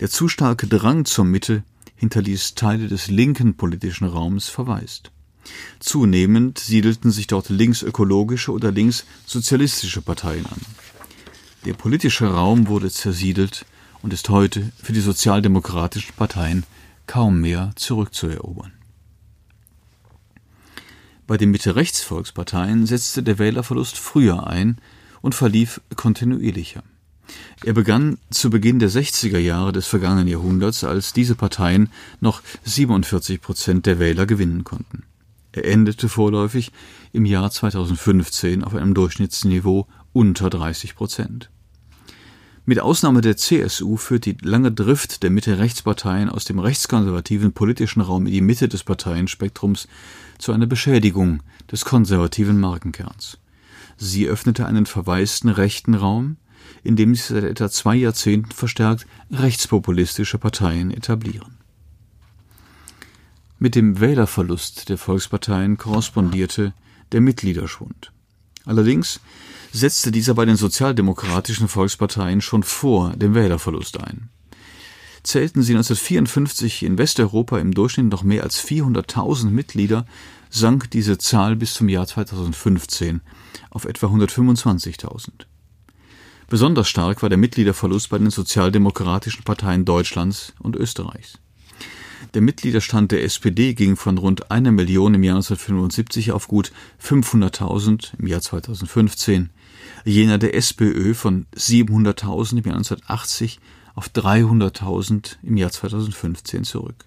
Der 0.00 0.10
zu 0.10 0.28
starke 0.28 0.66
Drang 0.66 1.06
zur 1.06 1.24
Mitte 1.24 1.64
hinterließ 1.96 2.54
Teile 2.54 2.88
des 2.88 3.08
linken 3.08 3.56
politischen 3.56 4.06
Raums 4.06 4.48
verwaist. 4.48 5.10
Zunehmend 5.78 6.58
siedelten 6.58 7.10
sich 7.10 7.26
dort 7.26 7.48
linksökologische 7.48 8.52
oder 8.52 8.70
linkssozialistische 8.70 10.02
Parteien 10.02 10.44
an. 10.46 10.60
Der 11.64 11.74
politische 11.74 12.26
Raum 12.26 12.68
wurde 12.68 12.90
zersiedelt 12.90 13.64
und 14.02 14.12
ist 14.12 14.28
heute 14.28 14.72
für 14.82 14.92
die 14.92 15.00
sozialdemokratischen 15.00 16.14
Parteien 16.16 16.64
kaum 17.06 17.40
mehr 17.40 17.72
zurückzuerobern. 17.76 18.72
Bei 21.30 21.36
den 21.36 21.52
Mitte-Rechts-Volksparteien 21.52 22.86
setzte 22.86 23.22
der 23.22 23.38
Wählerverlust 23.38 23.96
früher 23.96 24.48
ein 24.48 24.78
und 25.20 25.32
verlief 25.32 25.80
kontinuierlicher. 25.94 26.82
Er 27.64 27.72
begann 27.72 28.18
zu 28.30 28.50
Beginn 28.50 28.80
der 28.80 28.90
60er 28.90 29.38
Jahre 29.38 29.70
des 29.70 29.86
vergangenen 29.86 30.26
Jahrhunderts, 30.26 30.82
als 30.82 31.12
diese 31.12 31.36
Parteien 31.36 31.88
noch 32.18 32.42
47 32.64 33.40
Prozent 33.40 33.86
der 33.86 34.00
Wähler 34.00 34.26
gewinnen 34.26 34.64
konnten. 34.64 35.04
Er 35.52 35.66
endete 35.66 36.08
vorläufig 36.08 36.72
im 37.12 37.24
Jahr 37.24 37.48
2015 37.48 38.64
auf 38.64 38.74
einem 38.74 38.94
Durchschnittsniveau 38.94 39.86
unter 40.12 40.50
30 40.50 40.96
Prozent. 40.96 41.48
Mit 42.66 42.78
Ausnahme 42.78 43.22
der 43.22 43.36
CSU 43.36 43.96
führt 43.96 44.26
die 44.26 44.36
lange 44.42 44.70
Drift 44.70 45.22
der 45.22 45.30
Mitte-Rechtsparteien 45.30 46.28
aus 46.28 46.44
dem 46.44 46.58
rechtskonservativen 46.58 47.52
politischen 47.52 48.02
Raum 48.02 48.26
in 48.26 48.32
die 48.32 48.40
Mitte 48.42 48.68
des 48.68 48.84
Parteienspektrums 48.84 49.88
zu 50.38 50.52
einer 50.52 50.66
Beschädigung 50.66 51.42
des 51.72 51.84
konservativen 51.84 52.60
Markenkerns. 52.60 53.38
Sie 53.96 54.26
öffnete 54.26 54.66
einen 54.66 54.86
verwaisten 54.86 55.48
rechten 55.48 55.94
Raum, 55.94 56.36
in 56.82 56.96
dem 56.96 57.14
sich 57.14 57.24
seit 57.24 57.44
etwa 57.44 57.70
zwei 57.70 57.96
Jahrzehnten 57.96 58.52
verstärkt 58.52 59.06
rechtspopulistische 59.30 60.38
Parteien 60.38 60.90
etablieren. 60.90 61.58
Mit 63.58 63.74
dem 63.74 64.00
Wählerverlust 64.00 64.88
der 64.88 64.98
Volksparteien 64.98 65.76
korrespondierte 65.76 66.72
der 67.12 67.20
Mitgliederschwund. 67.20 68.12
Allerdings 68.70 69.18
setzte 69.72 70.12
dieser 70.12 70.34
bei 70.34 70.44
den 70.44 70.54
sozialdemokratischen 70.54 71.66
Volksparteien 71.66 72.40
schon 72.40 72.62
vor 72.62 73.10
dem 73.16 73.34
Wählerverlust 73.34 73.98
ein. 73.98 74.28
Zählten 75.24 75.64
sie 75.64 75.72
1954 75.72 76.84
in 76.84 76.96
Westeuropa 76.96 77.58
im 77.58 77.74
Durchschnitt 77.74 78.06
noch 78.06 78.22
mehr 78.22 78.44
als 78.44 78.64
400.000 78.64 79.50
Mitglieder, 79.50 80.06
sank 80.50 80.88
diese 80.92 81.18
Zahl 81.18 81.56
bis 81.56 81.74
zum 81.74 81.88
Jahr 81.88 82.06
2015 82.06 83.22
auf 83.70 83.86
etwa 83.86 84.06
125.000. 84.06 85.30
Besonders 86.48 86.88
stark 86.88 87.22
war 87.22 87.28
der 87.28 87.38
Mitgliederverlust 87.38 88.08
bei 88.08 88.18
den 88.18 88.30
sozialdemokratischen 88.30 89.42
Parteien 89.42 89.84
Deutschlands 89.84 90.52
und 90.60 90.76
Österreichs. 90.76 91.40
Der 92.34 92.42
Mitgliederstand 92.42 93.12
der 93.12 93.24
SPD 93.24 93.74
ging 93.74 93.96
von 93.96 94.18
rund 94.18 94.50
einer 94.50 94.72
Million 94.72 95.14
im 95.14 95.22
Jahr 95.22 95.36
1975 95.36 96.32
auf 96.32 96.48
gut 96.48 96.72
500.000 97.02 98.18
im 98.18 98.26
Jahr 98.26 98.40
2015, 98.40 99.50
jener 100.04 100.38
der 100.38 100.54
SPÖ 100.54 101.14
von 101.14 101.46
700.000 101.56 102.58
im 102.58 102.64
Jahr 102.64 102.76
1980 102.76 103.60
auf 103.94 104.08
300.000 104.08 105.36
im 105.42 105.56
Jahr 105.56 105.70
2015 105.70 106.64
zurück. 106.64 107.06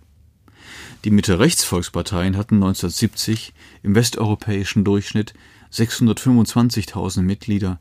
Die 1.04 1.12
Mitte-Rechts-Volksparteien 1.12 2.38
hatten 2.38 2.56
1970 2.56 3.54
im 3.84 3.96
westeuropäischen 3.96 4.84
Durchschnitt 4.84 5.34
625.000 5.72 7.22
Mitglieder. 7.22 7.80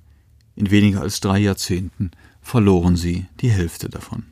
In 0.57 0.71
weniger 0.71 1.03
als 1.03 1.21
drei 1.21 1.39
Jahrzehnten 1.39 2.11
verloren 2.41 2.97
sie 2.97 3.27
die 3.41 3.51
Hälfte 3.51 3.89
davon. 3.89 4.25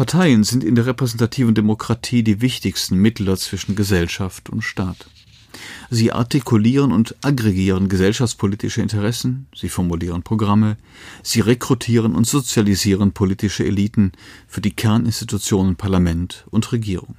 Parteien 0.00 0.44
sind 0.44 0.64
in 0.64 0.76
der 0.76 0.86
repräsentativen 0.86 1.54
Demokratie 1.54 2.22
die 2.22 2.40
wichtigsten 2.40 2.96
Mittler 2.96 3.36
zwischen 3.36 3.76
Gesellschaft 3.76 4.48
und 4.48 4.62
Staat. 4.62 5.10
Sie 5.90 6.10
artikulieren 6.10 6.90
und 6.90 7.16
aggregieren 7.20 7.90
gesellschaftspolitische 7.90 8.80
Interessen, 8.80 9.46
sie 9.54 9.68
formulieren 9.68 10.22
Programme, 10.22 10.78
sie 11.22 11.40
rekrutieren 11.40 12.14
und 12.14 12.26
sozialisieren 12.26 13.12
politische 13.12 13.66
Eliten 13.66 14.12
für 14.48 14.62
die 14.62 14.70
Kerninstitutionen 14.70 15.76
Parlament 15.76 16.46
und 16.50 16.72
Regierung. 16.72 17.16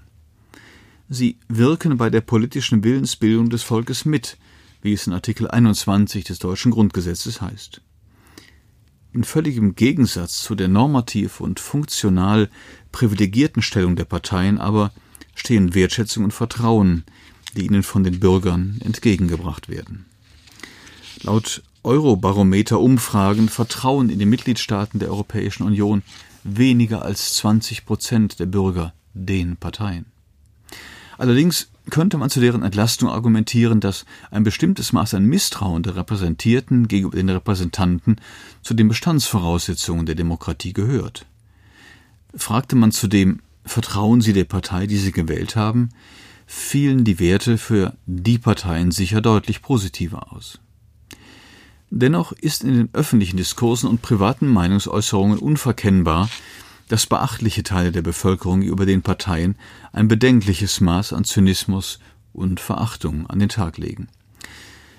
Sie 1.07 1.37
wirken 1.49 1.97
bei 1.97 2.09
der 2.09 2.21
politischen 2.21 2.83
Willensbildung 2.83 3.51
des 3.51 3.61
Volkes 3.61 4.05
mit, 4.05 4.39
wie 4.81 4.93
es 4.93 5.05
in 5.05 5.13
Artikel 5.13 5.47
21 5.47 6.23
des 6.23 6.39
deutschen 6.39 6.71
Grundgesetzes 6.71 7.41
heißt. 7.41 7.79
In 9.13 9.23
völligem 9.23 9.75
Gegensatz 9.75 10.41
zu 10.41 10.55
der 10.55 10.67
normativ 10.67 11.41
und 11.41 11.59
funktional 11.59 12.49
privilegierten 12.91 13.61
Stellung 13.61 13.95
der 13.95 14.05
Parteien 14.05 14.57
aber 14.57 14.91
stehen 15.35 15.73
Wertschätzung 15.73 16.23
und 16.23 16.33
Vertrauen, 16.33 17.03
die 17.55 17.65
ihnen 17.65 17.83
von 17.83 18.03
den 18.03 18.19
Bürgern 18.19 18.79
entgegengebracht 18.83 19.67
werden. 19.67 20.05
Laut 21.23 21.61
Eurobarometer-Umfragen 21.83 23.49
vertrauen 23.49 24.09
in 24.09 24.19
den 24.19 24.29
Mitgliedstaaten 24.29 24.99
der 24.99 25.09
Europäischen 25.09 25.63
Union 25.63 26.03
weniger 26.43 27.01
als 27.01 27.35
20 27.35 27.85
Prozent 27.85 28.39
der 28.39 28.45
Bürger 28.45 28.93
den 29.13 29.57
Parteien. 29.57 30.05
Allerdings 31.17 31.70
könnte 31.89 32.17
man 32.17 32.29
zu 32.29 32.39
deren 32.39 32.63
Entlastung 32.63 33.09
argumentieren, 33.09 33.79
dass 33.79 34.05
ein 34.29 34.43
bestimmtes 34.43 34.93
Maß 34.93 35.15
an 35.15 35.25
Misstrauen 35.25 35.83
der 35.83 35.95
Repräsentierten 35.95 36.87
gegenüber 36.87 37.17
den 37.17 37.29
Repräsentanten 37.29 38.17
zu 38.61 38.73
den 38.73 38.87
Bestandsvoraussetzungen 38.87 40.05
der 40.05 40.15
Demokratie 40.15 40.73
gehört. 40.73 41.25
Fragte 42.35 42.75
man 42.75 42.91
zudem, 42.91 43.39
vertrauen 43.65 44.21
Sie 44.21 44.33
der 44.33 44.45
Partei, 44.45 44.87
die 44.87 44.97
Sie 44.97 45.11
gewählt 45.11 45.55
haben, 45.55 45.89
fielen 46.45 47.03
die 47.03 47.19
Werte 47.19 47.57
für 47.57 47.95
die 48.05 48.37
Parteien 48.37 48.91
sicher 48.91 49.21
deutlich 49.21 49.61
positiver 49.61 50.31
aus. 50.31 50.59
Dennoch 51.89 52.31
ist 52.31 52.63
in 52.63 52.73
den 52.73 52.89
öffentlichen 52.93 53.37
Diskursen 53.37 53.89
und 53.89 54.01
privaten 54.01 54.47
Meinungsäußerungen 54.47 55.39
unverkennbar, 55.39 56.29
dass 56.91 57.05
beachtliche 57.05 57.63
Teile 57.63 57.93
der 57.93 58.01
Bevölkerung 58.01 58.61
über 58.61 58.85
den 58.85 59.01
Parteien 59.01 59.55
ein 59.93 60.09
bedenkliches 60.09 60.81
Maß 60.81 61.13
an 61.13 61.23
Zynismus 61.23 61.99
und 62.33 62.59
Verachtung 62.59 63.27
an 63.27 63.39
den 63.39 63.47
Tag 63.47 63.77
legen. 63.77 64.09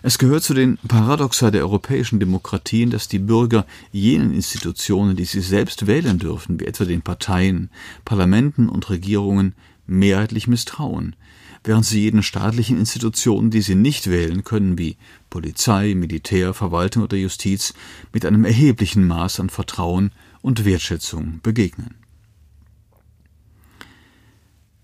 Es 0.01 0.17
gehört 0.17 0.43
zu 0.43 0.55
den 0.55 0.79
Paradoxa 0.89 1.51
der 1.51 1.61
europäischen 1.61 2.19
Demokratien, 2.19 2.89
dass 2.89 3.09
die 3.09 3.19
Bürger 3.19 3.67
jenen 3.93 4.33
Institutionen, 4.33 5.17
die 5.17 5.27
sie 5.27 5.43
selbst 5.43 5.87
wählen 5.87 6.19
dürfen, 6.19 6.59
wie 6.59 6.65
etwa 6.65 6.87
den 6.87 7.03
Parteien, 7.03 7.69
Parlamenten 8.07 8.71
und 8.71 8.89
Regierungen, 8.89 9.55
mehrheitlich 9.87 10.49
misstrauen, 10.49 11.15
während 11.63 11.85
sie 11.85 12.01
jeden 12.01 12.23
staatlichen 12.23 12.79
Institutionen, 12.79 13.51
die 13.51 13.61
sie 13.61 13.75
nicht 13.75 14.09
wählen 14.09 14.45
können, 14.45 14.79
wie 14.79 14.97
Polizei, 15.29 15.95
Militär, 15.95 16.55
Verwaltung 16.55 17.03
oder 17.03 17.19
Justiz, 17.19 17.75
mit 18.15 18.25
einem 18.25 18.47
erheblichen 18.47 19.07
Maß 19.07 19.41
an 19.41 19.51
Vertrauen 19.51 20.11
und 20.43 20.65
Wertschätzung 20.65 21.41
begegnen. 21.43 21.95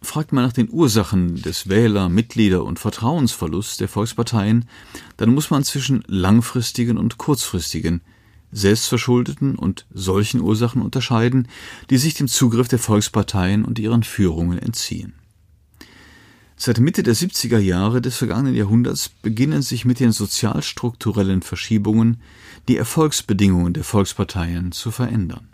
Fragt 0.01 0.33
man 0.33 0.45
nach 0.45 0.53
den 0.53 0.71
Ursachen 0.71 1.43
des 1.43 1.69
Wähler-, 1.69 2.09
Mitglieder- 2.09 2.65
und 2.65 2.79
Vertrauensverlusts 2.79 3.77
der 3.77 3.89
Volksparteien, 3.89 4.67
dann 5.17 5.35
muss 5.35 5.51
man 5.51 5.65
zwischen 5.65 6.05
langfristigen 6.07 6.97
und 6.97 7.19
kurzfristigen, 7.19 8.01
selbstverschuldeten 8.53 9.57
und 9.57 9.87
solchen 9.91 10.41
Ursachen 10.41 10.81
unterscheiden, 10.83 11.49
die 11.91 11.99
sich 11.99 12.15
dem 12.15 12.29
Zugriff 12.29 12.69
der 12.69 12.79
Volksparteien 12.79 13.65
und 13.65 13.79
ihren 13.79 14.05
Führungen 14.05 14.59
entziehen. 14.59 15.15
Seit 16.61 16.81
Mitte 16.81 17.05
der 17.05 17.15
70er 17.15 17.59
Jahre 17.59 18.01
des 18.03 18.17
vergangenen 18.17 18.57
Jahrhunderts 18.57 19.09
beginnen 19.09 19.63
sich 19.63 19.85
mit 19.85 20.01
den 20.01 20.11
sozialstrukturellen 20.11 21.43
Verschiebungen 21.43 22.21
die 22.67 22.77
Erfolgsbedingungen 22.77 23.75
der 23.75 23.85
Volksparteien 23.85 24.73
zu 24.73 24.91
verändern. 24.91 25.47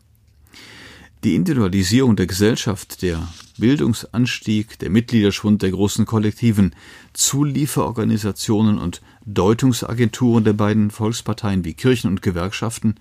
Die 1.22 1.34
Individualisierung 1.34 2.16
der 2.16 2.26
Gesellschaft, 2.26 3.02
der 3.02 3.28
Bildungsanstieg, 3.58 4.78
der 4.78 4.88
Mitgliederschwund 4.88 5.60
der 5.60 5.72
großen 5.72 6.06
Kollektiven, 6.06 6.74
Zulieferorganisationen 7.12 8.78
und 8.78 9.02
Deutungsagenturen 9.26 10.44
der 10.44 10.54
beiden 10.54 10.90
Volksparteien 10.90 11.66
wie 11.66 11.74
Kirchen 11.74 12.08
und 12.08 12.22
Gewerkschaften 12.22 12.94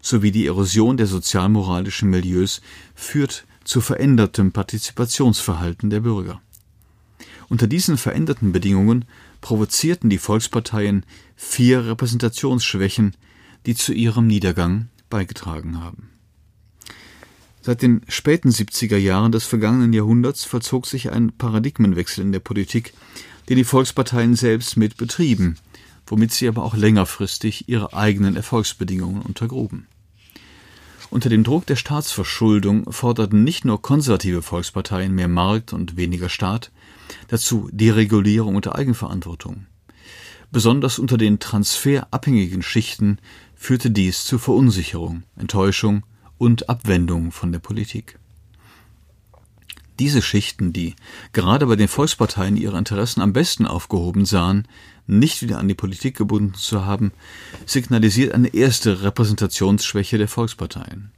sowie 0.00 0.30
die 0.30 0.46
Erosion 0.46 0.96
der 0.96 1.06
sozialmoralischen 1.06 2.08
Milieus 2.08 2.62
führt 2.94 3.44
zu 3.64 3.82
verändertem 3.82 4.52
Partizipationsverhalten 4.52 5.90
der 5.90 6.00
Bürger. 6.00 6.40
Unter 7.48 7.66
diesen 7.66 7.96
veränderten 7.96 8.52
Bedingungen 8.52 9.04
provozierten 9.40 10.10
die 10.10 10.18
Volksparteien 10.18 11.04
vier 11.36 11.86
Repräsentationsschwächen, 11.86 13.14
die 13.66 13.74
zu 13.74 13.92
ihrem 13.92 14.26
Niedergang 14.26 14.88
beigetragen 15.08 15.80
haben. 15.80 16.10
Seit 17.62 17.82
den 17.82 18.02
späten 18.08 18.50
70er 18.50 18.96
Jahren 18.96 19.32
des 19.32 19.44
vergangenen 19.44 19.92
Jahrhunderts 19.92 20.44
vollzog 20.44 20.86
sich 20.86 21.10
ein 21.10 21.32
Paradigmenwechsel 21.32 22.24
in 22.24 22.32
der 22.32 22.40
Politik, 22.40 22.94
den 23.48 23.56
die 23.56 23.64
Volksparteien 23.64 24.36
selbst 24.36 24.76
mit 24.76 24.96
betrieben, 24.96 25.56
womit 26.06 26.32
sie 26.32 26.46
aber 26.46 26.62
auch 26.62 26.76
längerfristig 26.76 27.68
ihre 27.68 27.92
eigenen 27.92 28.36
Erfolgsbedingungen 28.36 29.22
untergruben. 29.22 29.86
Unter 31.10 31.28
dem 31.28 31.44
Druck 31.44 31.66
der 31.66 31.76
Staatsverschuldung 31.76 32.92
forderten 32.92 33.44
nicht 33.44 33.64
nur 33.64 33.80
konservative 33.80 34.42
Volksparteien 34.42 35.14
mehr 35.14 35.28
Markt 35.28 35.72
und 35.72 35.96
weniger 35.96 36.28
Staat, 36.28 36.70
dazu 37.28 37.68
Deregulierung 37.72 38.56
und 38.56 38.74
Eigenverantwortung. 38.74 39.66
Besonders 40.52 40.98
unter 40.98 41.18
den 41.18 41.38
transferabhängigen 41.38 42.62
Schichten 42.62 43.18
führte 43.54 43.90
dies 43.90 44.24
zu 44.24 44.38
Verunsicherung, 44.38 45.24
Enttäuschung 45.36 46.04
und 46.38 46.68
Abwendung 46.68 47.32
von 47.32 47.52
der 47.52 47.58
Politik. 47.58 48.18
Diese 49.98 50.20
Schichten, 50.20 50.72
die 50.72 50.94
gerade 51.32 51.66
bei 51.66 51.76
den 51.76 51.88
Volksparteien 51.88 52.56
ihre 52.56 52.76
Interessen 52.76 53.22
am 53.22 53.32
besten 53.32 53.66
aufgehoben 53.66 54.26
sahen, 54.26 54.68
nicht 55.06 55.42
wieder 55.42 55.58
an 55.58 55.68
die 55.68 55.74
Politik 55.74 56.16
gebunden 56.16 56.54
zu 56.54 56.84
haben, 56.84 57.12
signalisiert 57.64 58.34
eine 58.34 58.52
erste 58.52 59.02
Repräsentationsschwäche 59.02 60.18
der 60.18 60.28
Volksparteien. 60.28 61.12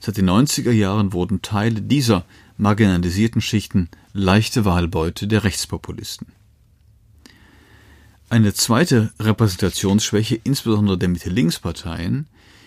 Seit 0.00 0.16
den 0.16 0.30
90er 0.30 0.70
Jahren 0.70 1.12
wurden 1.12 1.42
Teile 1.42 1.82
dieser 1.82 2.24
marginalisierten 2.58 3.40
Schichten 3.40 3.88
leichte 4.12 4.64
Wahlbeute 4.64 5.26
der 5.26 5.44
Rechtspopulisten. 5.44 6.26
Eine 8.28 8.52
zweite 8.52 9.10
Repräsentationsschwäche, 9.18 10.38
insbesondere 10.44 10.98
der 10.98 11.08
Mitte-Links-Parteien, 11.08 12.26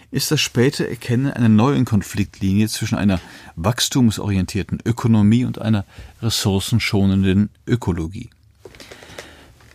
ist 0.10 0.32
das 0.32 0.42
späte 0.42 0.90
Erkennen 0.90 1.32
einer 1.32 1.50
neuen 1.50 1.86
Konfliktlinie 1.86 2.68
zwischen 2.68 2.98
einer 2.98 3.22
wachstumsorientierten 3.56 4.80
Ökonomie 4.84 5.46
und 5.46 5.60
einer 5.60 5.86
ressourcenschonenden 6.22 7.50
Ökologie. 7.68 8.30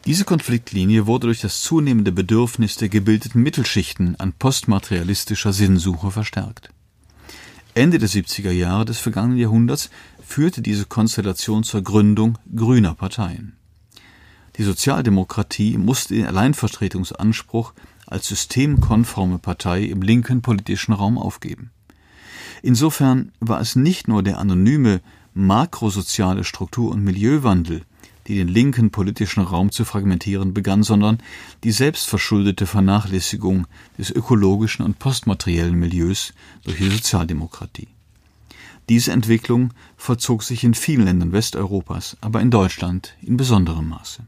Diese 0.06 0.24
Konfliktlinie 0.24 1.06
wurde 1.06 1.26
durch 1.26 1.40
das 1.40 1.62
zunehmende 1.62 2.12
Bedürfnis 2.12 2.76
der 2.76 2.88
gebildeten 2.88 3.42
Mittelschichten 3.42 4.18
an 4.20 4.32
postmaterialistischer 4.32 5.52
Sinnsuche 5.52 6.10
verstärkt. 6.10 6.70
Ende 7.76 7.98
der 7.98 8.08
70er 8.08 8.52
Jahre 8.52 8.86
des 8.86 9.00
vergangenen 9.00 9.36
Jahrhunderts 9.36 9.90
führte 10.24 10.62
diese 10.62 10.86
Konstellation 10.86 11.62
zur 11.62 11.82
Gründung 11.82 12.38
grüner 12.54 12.94
Parteien. 12.94 13.54
Die 14.56 14.62
Sozialdemokratie 14.62 15.76
musste 15.76 16.14
den 16.14 16.24
Alleinvertretungsanspruch 16.24 17.74
als 18.06 18.28
systemkonforme 18.28 19.38
Partei 19.38 19.82
im 19.82 20.00
linken 20.00 20.40
politischen 20.40 20.94
Raum 20.94 21.18
aufgeben. 21.18 21.70
Insofern 22.62 23.32
war 23.40 23.60
es 23.60 23.76
nicht 23.76 24.08
nur 24.08 24.22
der 24.22 24.38
anonyme 24.38 25.02
makrosoziale 25.34 26.44
Struktur- 26.44 26.92
und 26.92 27.04
Milieuwandel, 27.04 27.82
die 28.26 28.36
den 28.36 28.48
linken 28.48 28.90
politischen 28.90 29.42
Raum 29.42 29.70
zu 29.70 29.84
fragmentieren 29.84 30.54
begann, 30.54 30.82
sondern 30.82 31.18
die 31.64 31.72
selbstverschuldete 31.72 32.66
Vernachlässigung 32.66 33.66
des 33.98 34.10
ökologischen 34.10 34.84
und 34.84 34.98
postmateriellen 34.98 35.74
Milieus 35.74 36.32
durch 36.64 36.78
die 36.78 36.90
Sozialdemokratie. 36.90 37.88
Diese 38.88 39.12
Entwicklung 39.12 39.72
vollzog 39.96 40.42
sich 40.42 40.62
in 40.62 40.74
vielen 40.74 41.06
Ländern 41.06 41.32
Westeuropas, 41.32 42.16
aber 42.20 42.40
in 42.40 42.50
Deutschland 42.50 43.16
in 43.20 43.36
besonderem 43.36 43.88
Maße. 43.88 44.22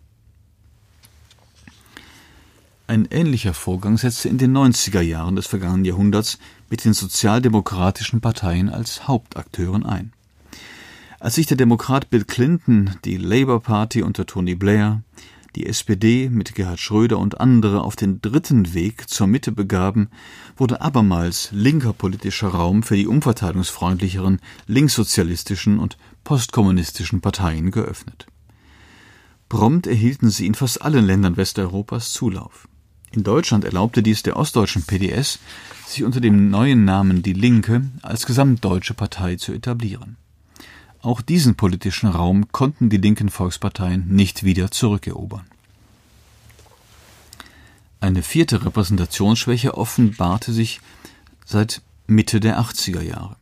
Ein 2.88 3.06
ähnlicher 3.10 3.52
Vorgang 3.52 3.98
setzte 3.98 4.30
in 4.30 4.38
den 4.38 4.56
90er 4.56 5.02
Jahren 5.02 5.36
des 5.36 5.46
vergangenen 5.46 5.84
Jahrhunderts 5.84 6.38
mit 6.70 6.84
den 6.84 6.94
sozialdemokratischen 6.94 8.20
Parteien 8.20 8.70
als 8.70 9.06
Hauptakteuren 9.06 9.84
ein. 9.84 10.12
Als 11.20 11.34
sich 11.34 11.46
der 11.46 11.56
Demokrat 11.56 12.10
Bill 12.10 12.24
Clinton, 12.24 12.94
die 13.04 13.16
Labour 13.16 13.60
Party 13.60 14.02
unter 14.02 14.24
Tony 14.24 14.54
Blair, 14.54 15.02
die 15.56 15.66
SPD 15.66 16.28
mit 16.28 16.54
Gerhard 16.54 16.78
Schröder 16.78 17.18
und 17.18 17.40
andere 17.40 17.82
auf 17.82 17.96
den 17.96 18.22
dritten 18.22 18.72
Weg 18.72 19.10
zur 19.10 19.26
Mitte 19.26 19.50
begaben, 19.50 20.10
wurde 20.56 20.80
abermals 20.80 21.48
linker 21.50 21.92
politischer 21.92 22.48
Raum 22.48 22.84
für 22.84 22.94
die 22.94 23.08
umverteilungsfreundlicheren 23.08 24.40
linkssozialistischen 24.68 25.80
und 25.80 25.98
postkommunistischen 26.22 27.20
Parteien 27.20 27.72
geöffnet. 27.72 28.26
Prompt 29.48 29.88
erhielten 29.88 30.30
sie 30.30 30.46
in 30.46 30.54
fast 30.54 30.82
allen 30.82 31.04
Ländern 31.04 31.36
Westeuropas 31.36 32.12
Zulauf. 32.12 32.68
In 33.10 33.24
Deutschland 33.24 33.64
erlaubte 33.64 34.04
dies 34.04 34.22
der 34.22 34.36
ostdeutschen 34.36 34.84
PDS, 34.84 35.40
sich 35.84 36.04
unter 36.04 36.20
dem 36.20 36.48
neuen 36.48 36.84
Namen 36.84 37.24
Die 37.24 37.32
Linke 37.32 37.90
als 38.02 38.24
gesamtdeutsche 38.24 38.94
Partei 38.94 39.34
zu 39.34 39.52
etablieren. 39.52 40.16
Auch 41.00 41.20
diesen 41.20 41.54
politischen 41.54 42.08
Raum 42.08 42.50
konnten 42.50 42.90
die 42.90 42.96
linken 42.96 43.28
Volksparteien 43.28 44.08
nicht 44.08 44.42
wieder 44.42 44.70
zurückerobern. 44.70 45.46
Eine 48.00 48.22
vierte 48.22 48.64
Repräsentationsschwäche 48.64 49.76
offenbarte 49.76 50.52
sich 50.52 50.80
seit 51.44 51.82
Mitte 52.06 52.40
der 52.40 52.60
80er 52.60 53.02
Jahre. 53.02 53.36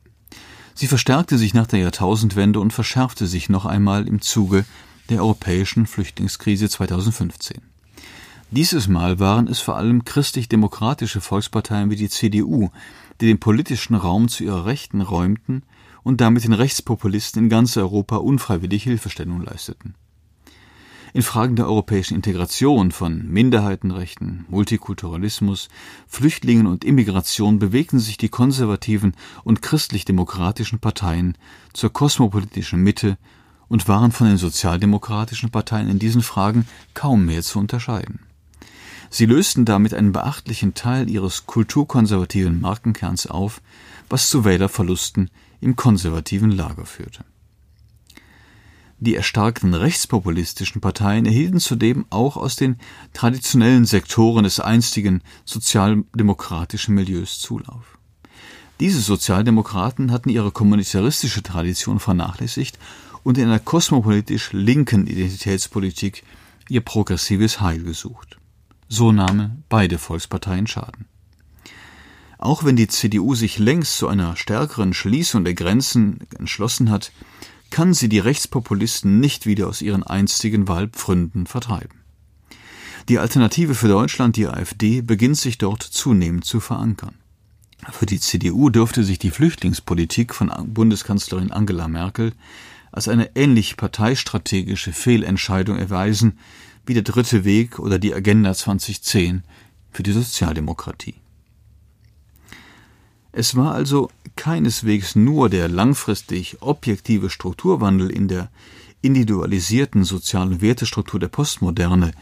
Sie 0.74 0.86
verstärkte 0.86 1.38
sich 1.38 1.54
nach 1.54 1.66
der 1.66 1.78
Jahrtausendwende 1.80 2.60
und 2.60 2.72
verschärfte 2.72 3.26
sich 3.26 3.48
noch 3.48 3.64
einmal 3.64 4.06
im 4.06 4.20
Zuge 4.20 4.64
der 5.08 5.20
europäischen 5.22 5.86
Flüchtlingskrise 5.86 6.68
2015. 6.68 7.62
Dieses 8.50 8.86
Mal 8.86 9.18
waren 9.18 9.48
es 9.48 9.60
vor 9.60 9.76
allem 9.76 10.04
christlich-demokratische 10.04 11.20
Volksparteien 11.20 11.90
wie 11.90 11.96
die 11.96 12.08
CDU, 12.08 12.70
die 13.20 13.26
den 13.26 13.40
politischen 13.40 13.94
Raum 13.94 14.28
zu 14.28 14.44
ihrer 14.44 14.66
Rechten 14.66 15.00
räumten 15.00 15.62
und 16.06 16.20
damit 16.20 16.44
den 16.44 16.52
Rechtspopulisten 16.52 17.42
in 17.42 17.48
ganz 17.48 17.76
Europa 17.76 18.18
unfreiwillig 18.18 18.84
Hilfestellung 18.84 19.42
leisteten. 19.42 19.96
In 21.12 21.22
Fragen 21.22 21.56
der 21.56 21.66
europäischen 21.66 22.14
Integration 22.14 22.92
von 22.92 23.26
Minderheitenrechten, 23.26 24.44
Multikulturalismus, 24.48 25.68
Flüchtlingen 26.06 26.68
und 26.68 26.84
Immigration 26.84 27.58
bewegten 27.58 27.98
sich 27.98 28.18
die 28.18 28.28
konservativen 28.28 29.16
und 29.42 29.62
christlich-demokratischen 29.62 30.78
Parteien 30.78 31.36
zur 31.72 31.92
kosmopolitischen 31.92 32.80
Mitte 32.80 33.18
und 33.66 33.88
waren 33.88 34.12
von 34.12 34.28
den 34.28 34.36
sozialdemokratischen 34.36 35.50
Parteien 35.50 35.88
in 35.88 35.98
diesen 35.98 36.22
Fragen 36.22 36.68
kaum 36.94 37.26
mehr 37.26 37.42
zu 37.42 37.58
unterscheiden. 37.58 38.20
Sie 39.10 39.26
lösten 39.26 39.64
damit 39.64 39.92
einen 39.92 40.12
beachtlichen 40.12 40.74
Teil 40.74 41.10
ihres 41.10 41.46
kulturkonservativen 41.46 42.60
Markenkerns 42.60 43.26
auf, 43.26 43.60
was 44.08 44.30
zu 44.30 44.44
Wählerverlusten 44.44 45.30
im 45.60 45.76
konservativen 45.76 46.50
Lager 46.50 46.86
führte. 46.86 47.24
Die 48.98 49.14
erstarkten 49.14 49.74
rechtspopulistischen 49.74 50.80
Parteien 50.80 51.26
erhielten 51.26 51.60
zudem 51.60 52.06
auch 52.08 52.38
aus 52.38 52.56
den 52.56 52.76
traditionellen 53.12 53.84
Sektoren 53.84 54.44
des 54.44 54.58
einstigen 54.58 55.22
sozialdemokratischen 55.44 56.94
Milieus 56.94 57.38
Zulauf. 57.38 57.98
Diese 58.80 59.00
Sozialdemokraten 59.00 60.12
hatten 60.12 60.30
ihre 60.30 60.50
kommunitaristische 60.50 61.42
Tradition 61.42 61.98
vernachlässigt 61.98 62.78
und 63.22 63.38
in 63.38 63.44
einer 63.44 63.58
kosmopolitisch 63.58 64.52
linken 64.52 65.06
Identitätspolitik 65.06 66.22
ihr 66.68 66.80
progressives 66.80 67.60
Heil 67.60 67.82
gesucht. 67.82 68.38
So 68.88 69.12
nahmen 69.12 69.64
beide 69.68 69.98
Volksparteien 69.98 70.66
Schaden. 70.66 71.06
Auch 72.46 72.62
wenn 72.62 72.76
die 72.76 72.86
CDU 72.86 73.34
sich 73.34 73.58
längst 73.58 73.98
zu 73.98 74.06
einer 74.06 74.36
stärkeren 74.36 74.94
Schließung 74.94 75.42
der 75.42 75.54
Grenzen 75.54 76.20
entschlossen 76.38 76.90
hat, 76.90 77.10
kann 77.70 77.92
sie 77.92 78.08
die 78.08 78.20
Rechtspopulisten 78.20 79.18
nicht 79.18 79.46
wieder 79.46 79.66
aus 79.66 79.82
ihren 79.82 80.04
einstigen 80.04 80.68
Wahlpfründen 80.68 81.48
vertreiben. 81.48 82.04
Die 83.08 83.18
Alternative 83.18 83.74
für 83.74 83.88
Deutschland, 83.88 84.36
die 84.36 84.46
AfD, 84.46 85.00
beginnt 85.00 85.38
sich 85.38 85.58
dort 85.58 85.82
zunehmend 85.82 86.44
zu 86.44 86.60
verankern. 86.60 87.16
Für 87.90 88.06
die 88.06 88.20
CDU 88.20 88.70
dürfte 88.70 89.02
sich 89.02 89.18
die 89.18 89.32
Flüchtlingspolitik 89.32 90.32
von 90.32 90.52
Bundeskanzlerin 90.72 91.50
Angela 91.50 91.88
Merkel 91.88 92.32
als 92.92 93.08
eine 93.08 93.34
ähnlich 93.34 93.76
parteistrategische 93.76 94.92
Fehlentscheidung 94.92 95.78
erweisen 95.78 96.38
wie 96.86 96.94
der 96.94 97.02
dritte 97.02 97.44
Weg 97.44 97.80
oder 97.80 97.98
die 97.98 98.14
Agenda 98.14 98.54
2010 98.54 99.42
für 99.90 100.04
die 100.04 100.12
Sozialdemokratie. 100.12 101.16
Es 103.38 103.54
war 103.54 103.74
also 103.74 104.08
keineswegs 104.34 105.14
nur 105.14 105.50
der 105.50 105.68
langfristig 105.68 106.56
objektive 106.62 107.28
Strukturwandel 107.28 108.10
in 108.10 108.28
der 108.28 108.48
individualisierten 109.02 110.04
sozialen 110.04 110.62
Wertestruktur 110.62 111.20
der 111.20 111.28
Postmoderne, 111.28 112.12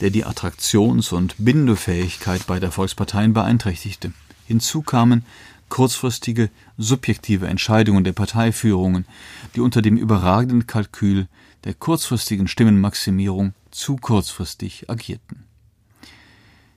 der 0.00 0.08
die 0.08 0.24
Attraktions- 0.24 1.12
und 1.12 1.34
Bindefähigkeit 1.36 2.46
beider 2.46 2.70
Volksparteien 2.70 3.34
beeinträchtigte. 3.34 4.14
Hinzu 4.46 4.80
kamen 4.80 5.26
kurzfristige, 5.68 6.48
subjektive 6.78 7.48
Entscheidungen 7.48 8.02
der 8.02 8.14
Parteiführungen, 8.14 9.04
die 9.54 9.60
unter 9.60 9.82
dem 9.82 9.98
überragenden 9.98 10.66
Kalkül 10.66 11.28
der 11.64 11.74
kurzfristigen 11.74 12.48
Stimmenmaximierung 12.48 13.52
zu 13.70 13.96
kurzfristig 13.96 14.88
agierten. 14.88 15.51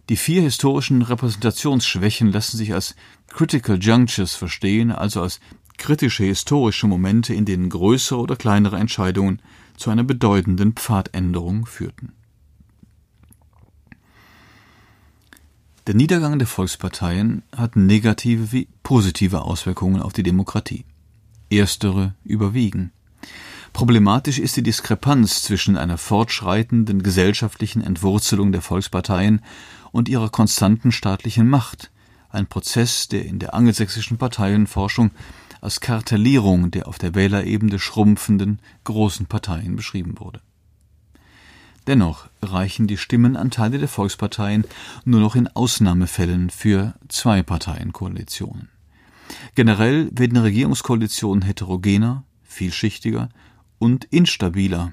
Die 0.10 0.18
vier 0.18 0.42
historischen 0.44 1.02
Repräsentationsschwächen 1.02 2.32
lassen 2.32 2.58
sich 2.58 2.74
als 2.74 2.96
Critical 3.28 3.80
Junctures 3.82 4.36
verstehen, 4.36 4.92
also 4.92 5.22
als 5.22 5.40
kritische 5.78 6.24
historische 6.24 6.88
Momente, 6.88 7.34
in 7.34 7.46
denen 7.46 7.70
größere 7.70 8.20
oder 8.20 8.36
kleinere 8.36 8.78
Entscheidungen 8.78 9.42
zu 9.78 9.90
einer 9.90 10.04
bedeutenden 10.04 10.74
Pfadänderung 10.74 11.66
führten. 11.66 12.14
Der 15.88 15.96
Niedergang 15.96 16.40
der 16.40 16.48
Volksparteien 16.48 17.44
hat 17.56 17.76
negative 17.76 18.52
wie 18.52 18.68
positive 18.82 19.42
Auswirkungen 19.42 20.02
auf 20.02 20.14
die 20.14 20.24
Demokratie. 20.24 20.86
Erstere 21.50 22.16
überwiegen. 22.24 22.92
Problematisch 23.72 24.40
ist 24.40 24.56
die 24.56 24.64
Diskrepanz 24.64 25.44
zwischen 25.44 25.78
einer 25.78 25.98
fortschreitenden 25.98 27.04
gesellschaftlichen 27.04 27.82
Entwurzelung 27.82 28.52
der 28.52 28.62
Volksparteien 28.62 29.42
und 29.96 30.10
ihrer 30.10 30.28
konstanten 30.28 30.92
staatlichen 30.92 31.48
Macht, 31.48 31.90
ein 32.30 32.48
Prozess, 32.48 33.08
der 33.08 33.24
in 33.24 33.40
der 33.40 33.54
angelsächsischen 33.54 34.18
Parteienforschung 34.18 35.12
als 35.62 35.80
Kartellierung 35.80 36.70
der 36.70 36.90
auf 36.90 36.98
der 36.98 37.16
Wählerebene 37.16 37.80
schrumpfenden 37.80 38.60
großen 38.84 39.28
Parteien 39.28 39.78
beschrieben 39.78 40.20
wurde. 40.20 40.42
Dennoch 41.88 42.28
reichen 42.42 42.88
die 42.88 42.98
Stimmenanteile 42.98 43.78
der 43.78 43.88
Volksparteien 43.88 44.66
nur 45.06 45.22
noch 45.22 45.38
in 45.38 45.48
Ausnahmefällen 45.48 46.50
für 46.50 46.96
Zwei-Parteien-Koalitionen. 47.08 48.68
Generell 49.56 50.10
werden 50.12 50.38
Regierungskoalitionen 50.38 51.42
heterogener, 51.42 52.26
vielschichtiger 52.44 53.30
und 53.80 54.04
instabiler 54.04 54.92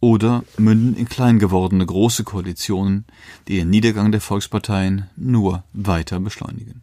oder 0.00 0.44
münden 0.58 0.94
in 0.96 1.08
klein 1.08 1.38
gewordene 1.38 1.86
große 1.86 2.24
Koalitionen, 2.24 3.04
die 3.48 3.56
den 3.56 3.70
Niedergang 3.70 4.12
der 4.12 4.20
Volksparteien 4.20 5.08
nur 5.16 5.64
weiter 5.72 6.20
beschleunigen. 6.20 6.82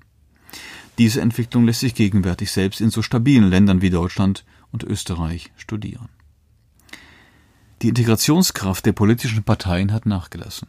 Diese 0.97 1.21
Entwicklung 1.21 1.65
lässt 1.65 1.79
sich 1.79 1.95
gegenwärtig 1.95 2.51
selbst 2.51 2.81
in 2.81 2.89
so 2.89 3.01
stabilen 3.01 3.49
Ländern 3.49 3.81
wie 3.81 3.89
Deutschland 3.89 4.45
und 4.71 4.83
Österreich 4.83 5.51
studieren. 5.57 6.09
Die 7.81 7.89
Integrationskraft 7.89 8.85
der 8.85 8.93
politischen 8.93 9.43
Parteien 9.43 9.91
hat 9.91 10.05
nachgelassen. 10.05 10.67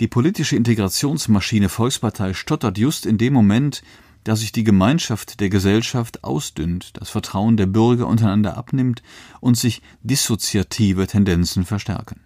Die 0.00 0.08
politische 0.08 0.56
Integrationsmaschine 0.56 1.68
Volkspartei 1.68 2.34
stottert 2.34 2.78
just 2.78 3.04
in 3.04 3.18
dem 3.18 3.34
Moment, 3.34 3.82
da 4.24 4.36
sich 4.36 4.52
die 4.52 4.64
Gemeinschaft 4.64 5.40
der 5.40 5.48
Gesellschaft 5.48 6.24
ausdünnt, 6.24 6.92
das 6.94 7.10
Vertrauen 7.10 7.56
der 7.56 7.66
Bürger 7.66 8.06
untereinander 8.06 8.56
abnimmt 8.56 9.02
und 9.40 9.56
sich 9.56 9.82
dissoziative 10.02 11.06
Tendenzen 11.06 11.64
verstärken. 11.64 12.20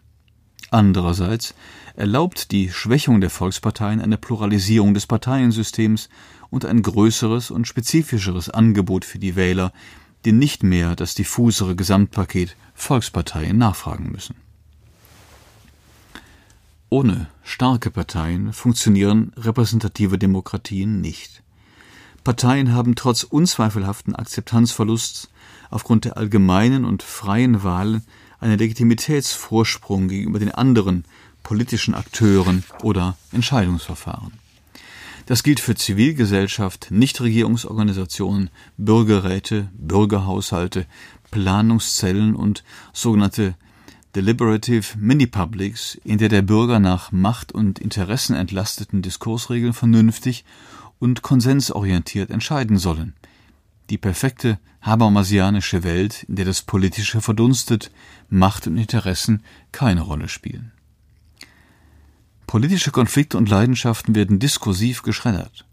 Andererseits 0.71 1.55
erlaubt 1.95 2.51
die 2.51 2.71
Schwächung 2.71 3.21
der 3.21 3.31
Volksparteien 3.31 4.01
eine 4.01 4.19
Pluralisierung 4.19 4.95
des 4.95 5.07
Parteiensystems 5.07 6.09
und 6.51 6.65
ein 6.65 6.83
größeres 6.83 7.51
und 7.51 7.67
spezifischeres 7.67 8.51
Angebot 8.51 9.05
für 9.05 9.19
die 9.19 9.37
Wähler, 9.37 9.73
die 10.25 10.33
nicht 10.33 10.63
mehr 10.63 10.97
das 10.97 11.15
diffusere 11.15 11.77
Gesamtpaket 11.77 12.57
Volksparteien 12.75 13.57
nachfragen 13.57 14.11
müssen. 14.11 14.37
Ohne 16.89 17.29
starke 17.43 17.91
Parteien 17.91 18.53
funktionieren 18.53 19.33
repräsentative 19.37 20.19
Demokratien 20.19 21.01
nicht. 21.01 21.43
Parteien 22.27 22.73
haben 22.73 22.97
trotz 22.97 23.23
unzweifelhaften 23.23 24.17
Akzeptanzverlusts 24.17 25.29
aufgrund 25.71 26.07
der 26.07 26.17
allgemeinen 26.17 26.85
und 26.85 27.05
freien 27.05 27.63
Wahl 27.63 28.03
einen 28.41 28.59
Legitimitätsvorsprung 28.59 30.09
gegenüber 30.09 30.41
den 30.41 30.51
anderen 30.51 31.05
politischen 31.45 31.95
Akteuren 31.95 32.65
oder 32.83 33.17
Entscheidungsverfahren. 33.31 34.33
Das 35.27 35.45
gilt 35.45 35.61
für 35.61 35.77
Zivilgesellschaft, 35.77 36.89
Nichtregierungsorganisationen, 36.91 38.51
Bürgerräte, 38.77 39.69
Bürgerhaushalte, 39.75 40.87
Planungszellen 41.31 42.35
und 42.35 42.65
sogenannte 42.93 43.55
Deliberative 44.17 44.99
Mini-Publics, 44.99 45.97
in 46.03 46.19
der 46.19 46.29
der 46.29 46.43
Bürger 46.43 46.81
nach 46.81 47.13
Macht- 47.13 47.53
und 47.53 47.79
interessenentlasteten 47.79 49.01
Diskursregeln 49.01 49.75
vernünftig 49.75 50.45
und 50.99 51.23
konsensorientiert 51.23 52.31
entscheiden 52.31 52.79
sollen. 52.79 53.15
Die 53.91 53.99
perfekte 53.99 54.59
habermasianische 54.81 55.85
Welt, 55.85 56.25
in 56.25 56.37
der 56.37 56.45
das 56.45 56.63
Politische 56.63 57.21
verdunstet, 57.21 57.91
Macht 58.29 58.67
und 58.67 58.77
Interessen 58.77 59.43
keine 59.73 60.01
Rolle 60.01 60.29
spielen. 60.29 60.73
Politische 62.47 62.93
Konflikte 62.93 63.37
und 63.37 63.49
Leidenschaften 63.49 64.15
werden 64.15 64.39
diskursiv 64.39 65.03
geschreddert. 65.03 65.67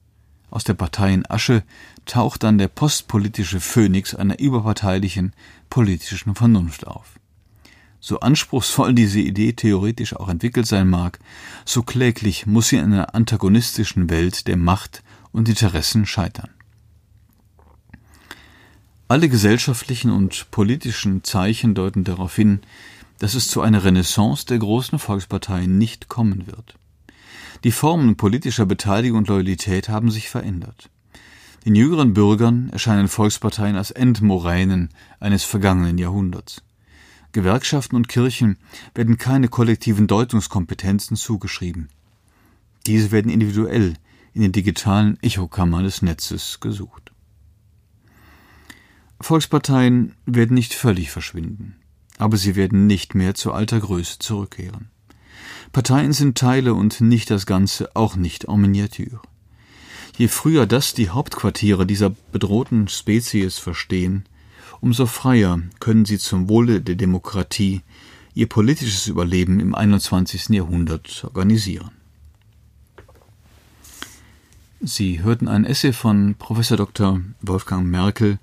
Aus 0.50 0.64
der 0.64 0.74
Parteienasche 0.76 1.64
taucht 2.06 2.44
dann 2.44 2.58
der 2.58 2.68
postpolitische 2.68 3.60
Phönix 3.60 4.14
einer 4.14 4.40
überparteilichen 4.40 5.34
politischen 5.70 6.36
Vernunft 6.36 6.86
auf. 6.86 7.20
So 8.00 8.20
anspruchsvoll 8.20 8.94
diese 8.94 9.20
Idee 9.20 9.54
theoretisch 9.54 10.16
auch 10.16 10.30
entwickelt 10.30 10.68
sein 10.68 10.90
mag, 10.90 11.20
so 11.66 11.84
kläglich 11.84 12.46
muss 12.46 12.68
sie 12.68 12.78
in 12.78 12.94
einer 12.94 13.16
antagonistischen 13.16 14.10
Welt 14.10 14.48
der 14.48 14.58
Macht 14.58 15.04
und 15.34 15.50
Interessen 15.50 16.06
scheitern. 16.06 16.50
Alle 19.10 19.28
gesellschaftlichen 19.28 20.12
und 20.12 20.50
politischen 20.50 21.24
Zeichen 21.24 21.76
deuten 21.76 22.06
darauf 22.06 22.36
hin, 22.36 22.62
dass 23.20 23.36
es 23.36 23.48
zu 23.48 23.62
einer 23.62 23.84
Renaissance 23.84 24.46
der 24.46 24.60
großen 24.60 24.98
Volksparteien 24.98 25.78
nicht 25.78 26.08
kommen 26.08 26.48
wird. 26.48 26.76
Die 27.64 27.72
Formen 27.72 28.16
politischer 28.16 28.66
Beteiligung 28.66 29.20
und 29.20 29.28
Loyalität 29.28 29.90
haben 29.90 30.10
sich 30.10 30.30
verändert. 30.30 30.90
Den 31.66 31.76
jüngeren 31.76 32.14
Bürgern 32.14 32.70
erscheinen 32.70 33.08
Volksparteien 33.08 33.78
als 33.78 33.92
Endmoränen 33.92 34.90
eines 35.20 35.44
vergangenen 35.44 35.98
Jahrhunderts. 35.98 36.62
Gewerkschaften 37.32 37.96
und 37.96 38.10
Kirchen 38.10 38.58
werden 38.94 39.18
keine 39.18 39.48
kollektiven 39.48 40.08
Deutungskompetenzen 40.08 41.16
zugeschrieben. 41.16 41.90
Diese 42.86 43.12
werden 43.12 43.32
individuell 43.32 43.94
in 44.34 44.42
den 44.42 44.52
digitalen 44.52 45.22
Echokammern 45.22 45.84
des 45.84 46.02
Netzes 46.02 46.60
gesucht. 46.60 47.12
Volksparteien 49.22 50.16
werden 50.26 50.54
nicht 50.54 50.74
völlig 50.74 51.12
verschwinden, 51.12 51.76
aber 52.18 52.38
sie 52.38 52.56
werden 52.56 52.88
nicht 52.88 53.16
mehr 53.16 53.36
zu 53.36 53.54
alter 53.54 53.80
Größe 53.80 54.20
zurückkehren. 54.20 54.90
Parteien 55.72 56.14
sind 56.14 56.38
Teile 56.38 56.74
und 56.74 57.02
nicht 57.02 57.32
das 57.32 57.46
Ganze, 57.46 57.96
auch 57.96 58.16
nicht 58.16 58.46
en 58.46 58.62
miniature. 58.62 59.22
Je 60.18 60.28
früher 60.28 60.68
das 60.68 60.94
die 60.94 61.10
Hauptquartiere 61.10 61.88
dieser 61.88 62.12
bedrohten 62.32 62.88
Spezies 62.88 63.58
verstehen, 63.58 64.26
umso 64.82 65.06
freier 65.06 65.62
können 65.80 66.06
sie 66.06 66.20
zum 66.20 66.50
Wohle 66.50 66.82
der 66.82 66.96
Demokratie 66.96 67.82
ihr 68.36 68.48
politisches 68.48 69.08
Überleben 69.08 69.60
im 69.60 69.74
21. 69.74 70.50
Jahrhundert 70.50 71.24
organisieren. 71.24 72.03
Sie 74.86 75.24
hörten 75.24 75.48
ein 75.48 75.64
Essay 75.64 75.94
von 75.94 76.36
Prof. 76.36 76.68
Dr. 76.68 77.22
Wolfgang 77.42 77.88
Merkel. 77.88 78.38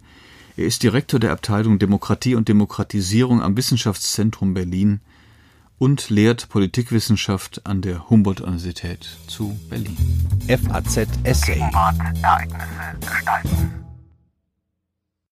Er 0.56 0.64
ist 0.64 0.82
Direktor 0.82 1.20
der 1.20 1.32
Abteilung 1.32 1.78
Demokratie 1.78 2.34
und 2.34 2.48
Demokratisierung 2.48 3.42
am 3.42 3.58
Wissenschaftszentrum 3.58 4.54
Berlin 4.54 5.00
und 5.78 6.08
lehrt 6.08 6.48
Politikwissenschaft 6.48 7.66
an 7.66 7.82
der 7.82 8.08
Humboldt-Universität 8.08 9.06
zu 9.26 9.60
Berlin. 9.68 9.98
FAZ 10.48 11.08
Essay. 11.24 11.60
Ereignisse 11.60 12.96
gestalten. 13.00 13.89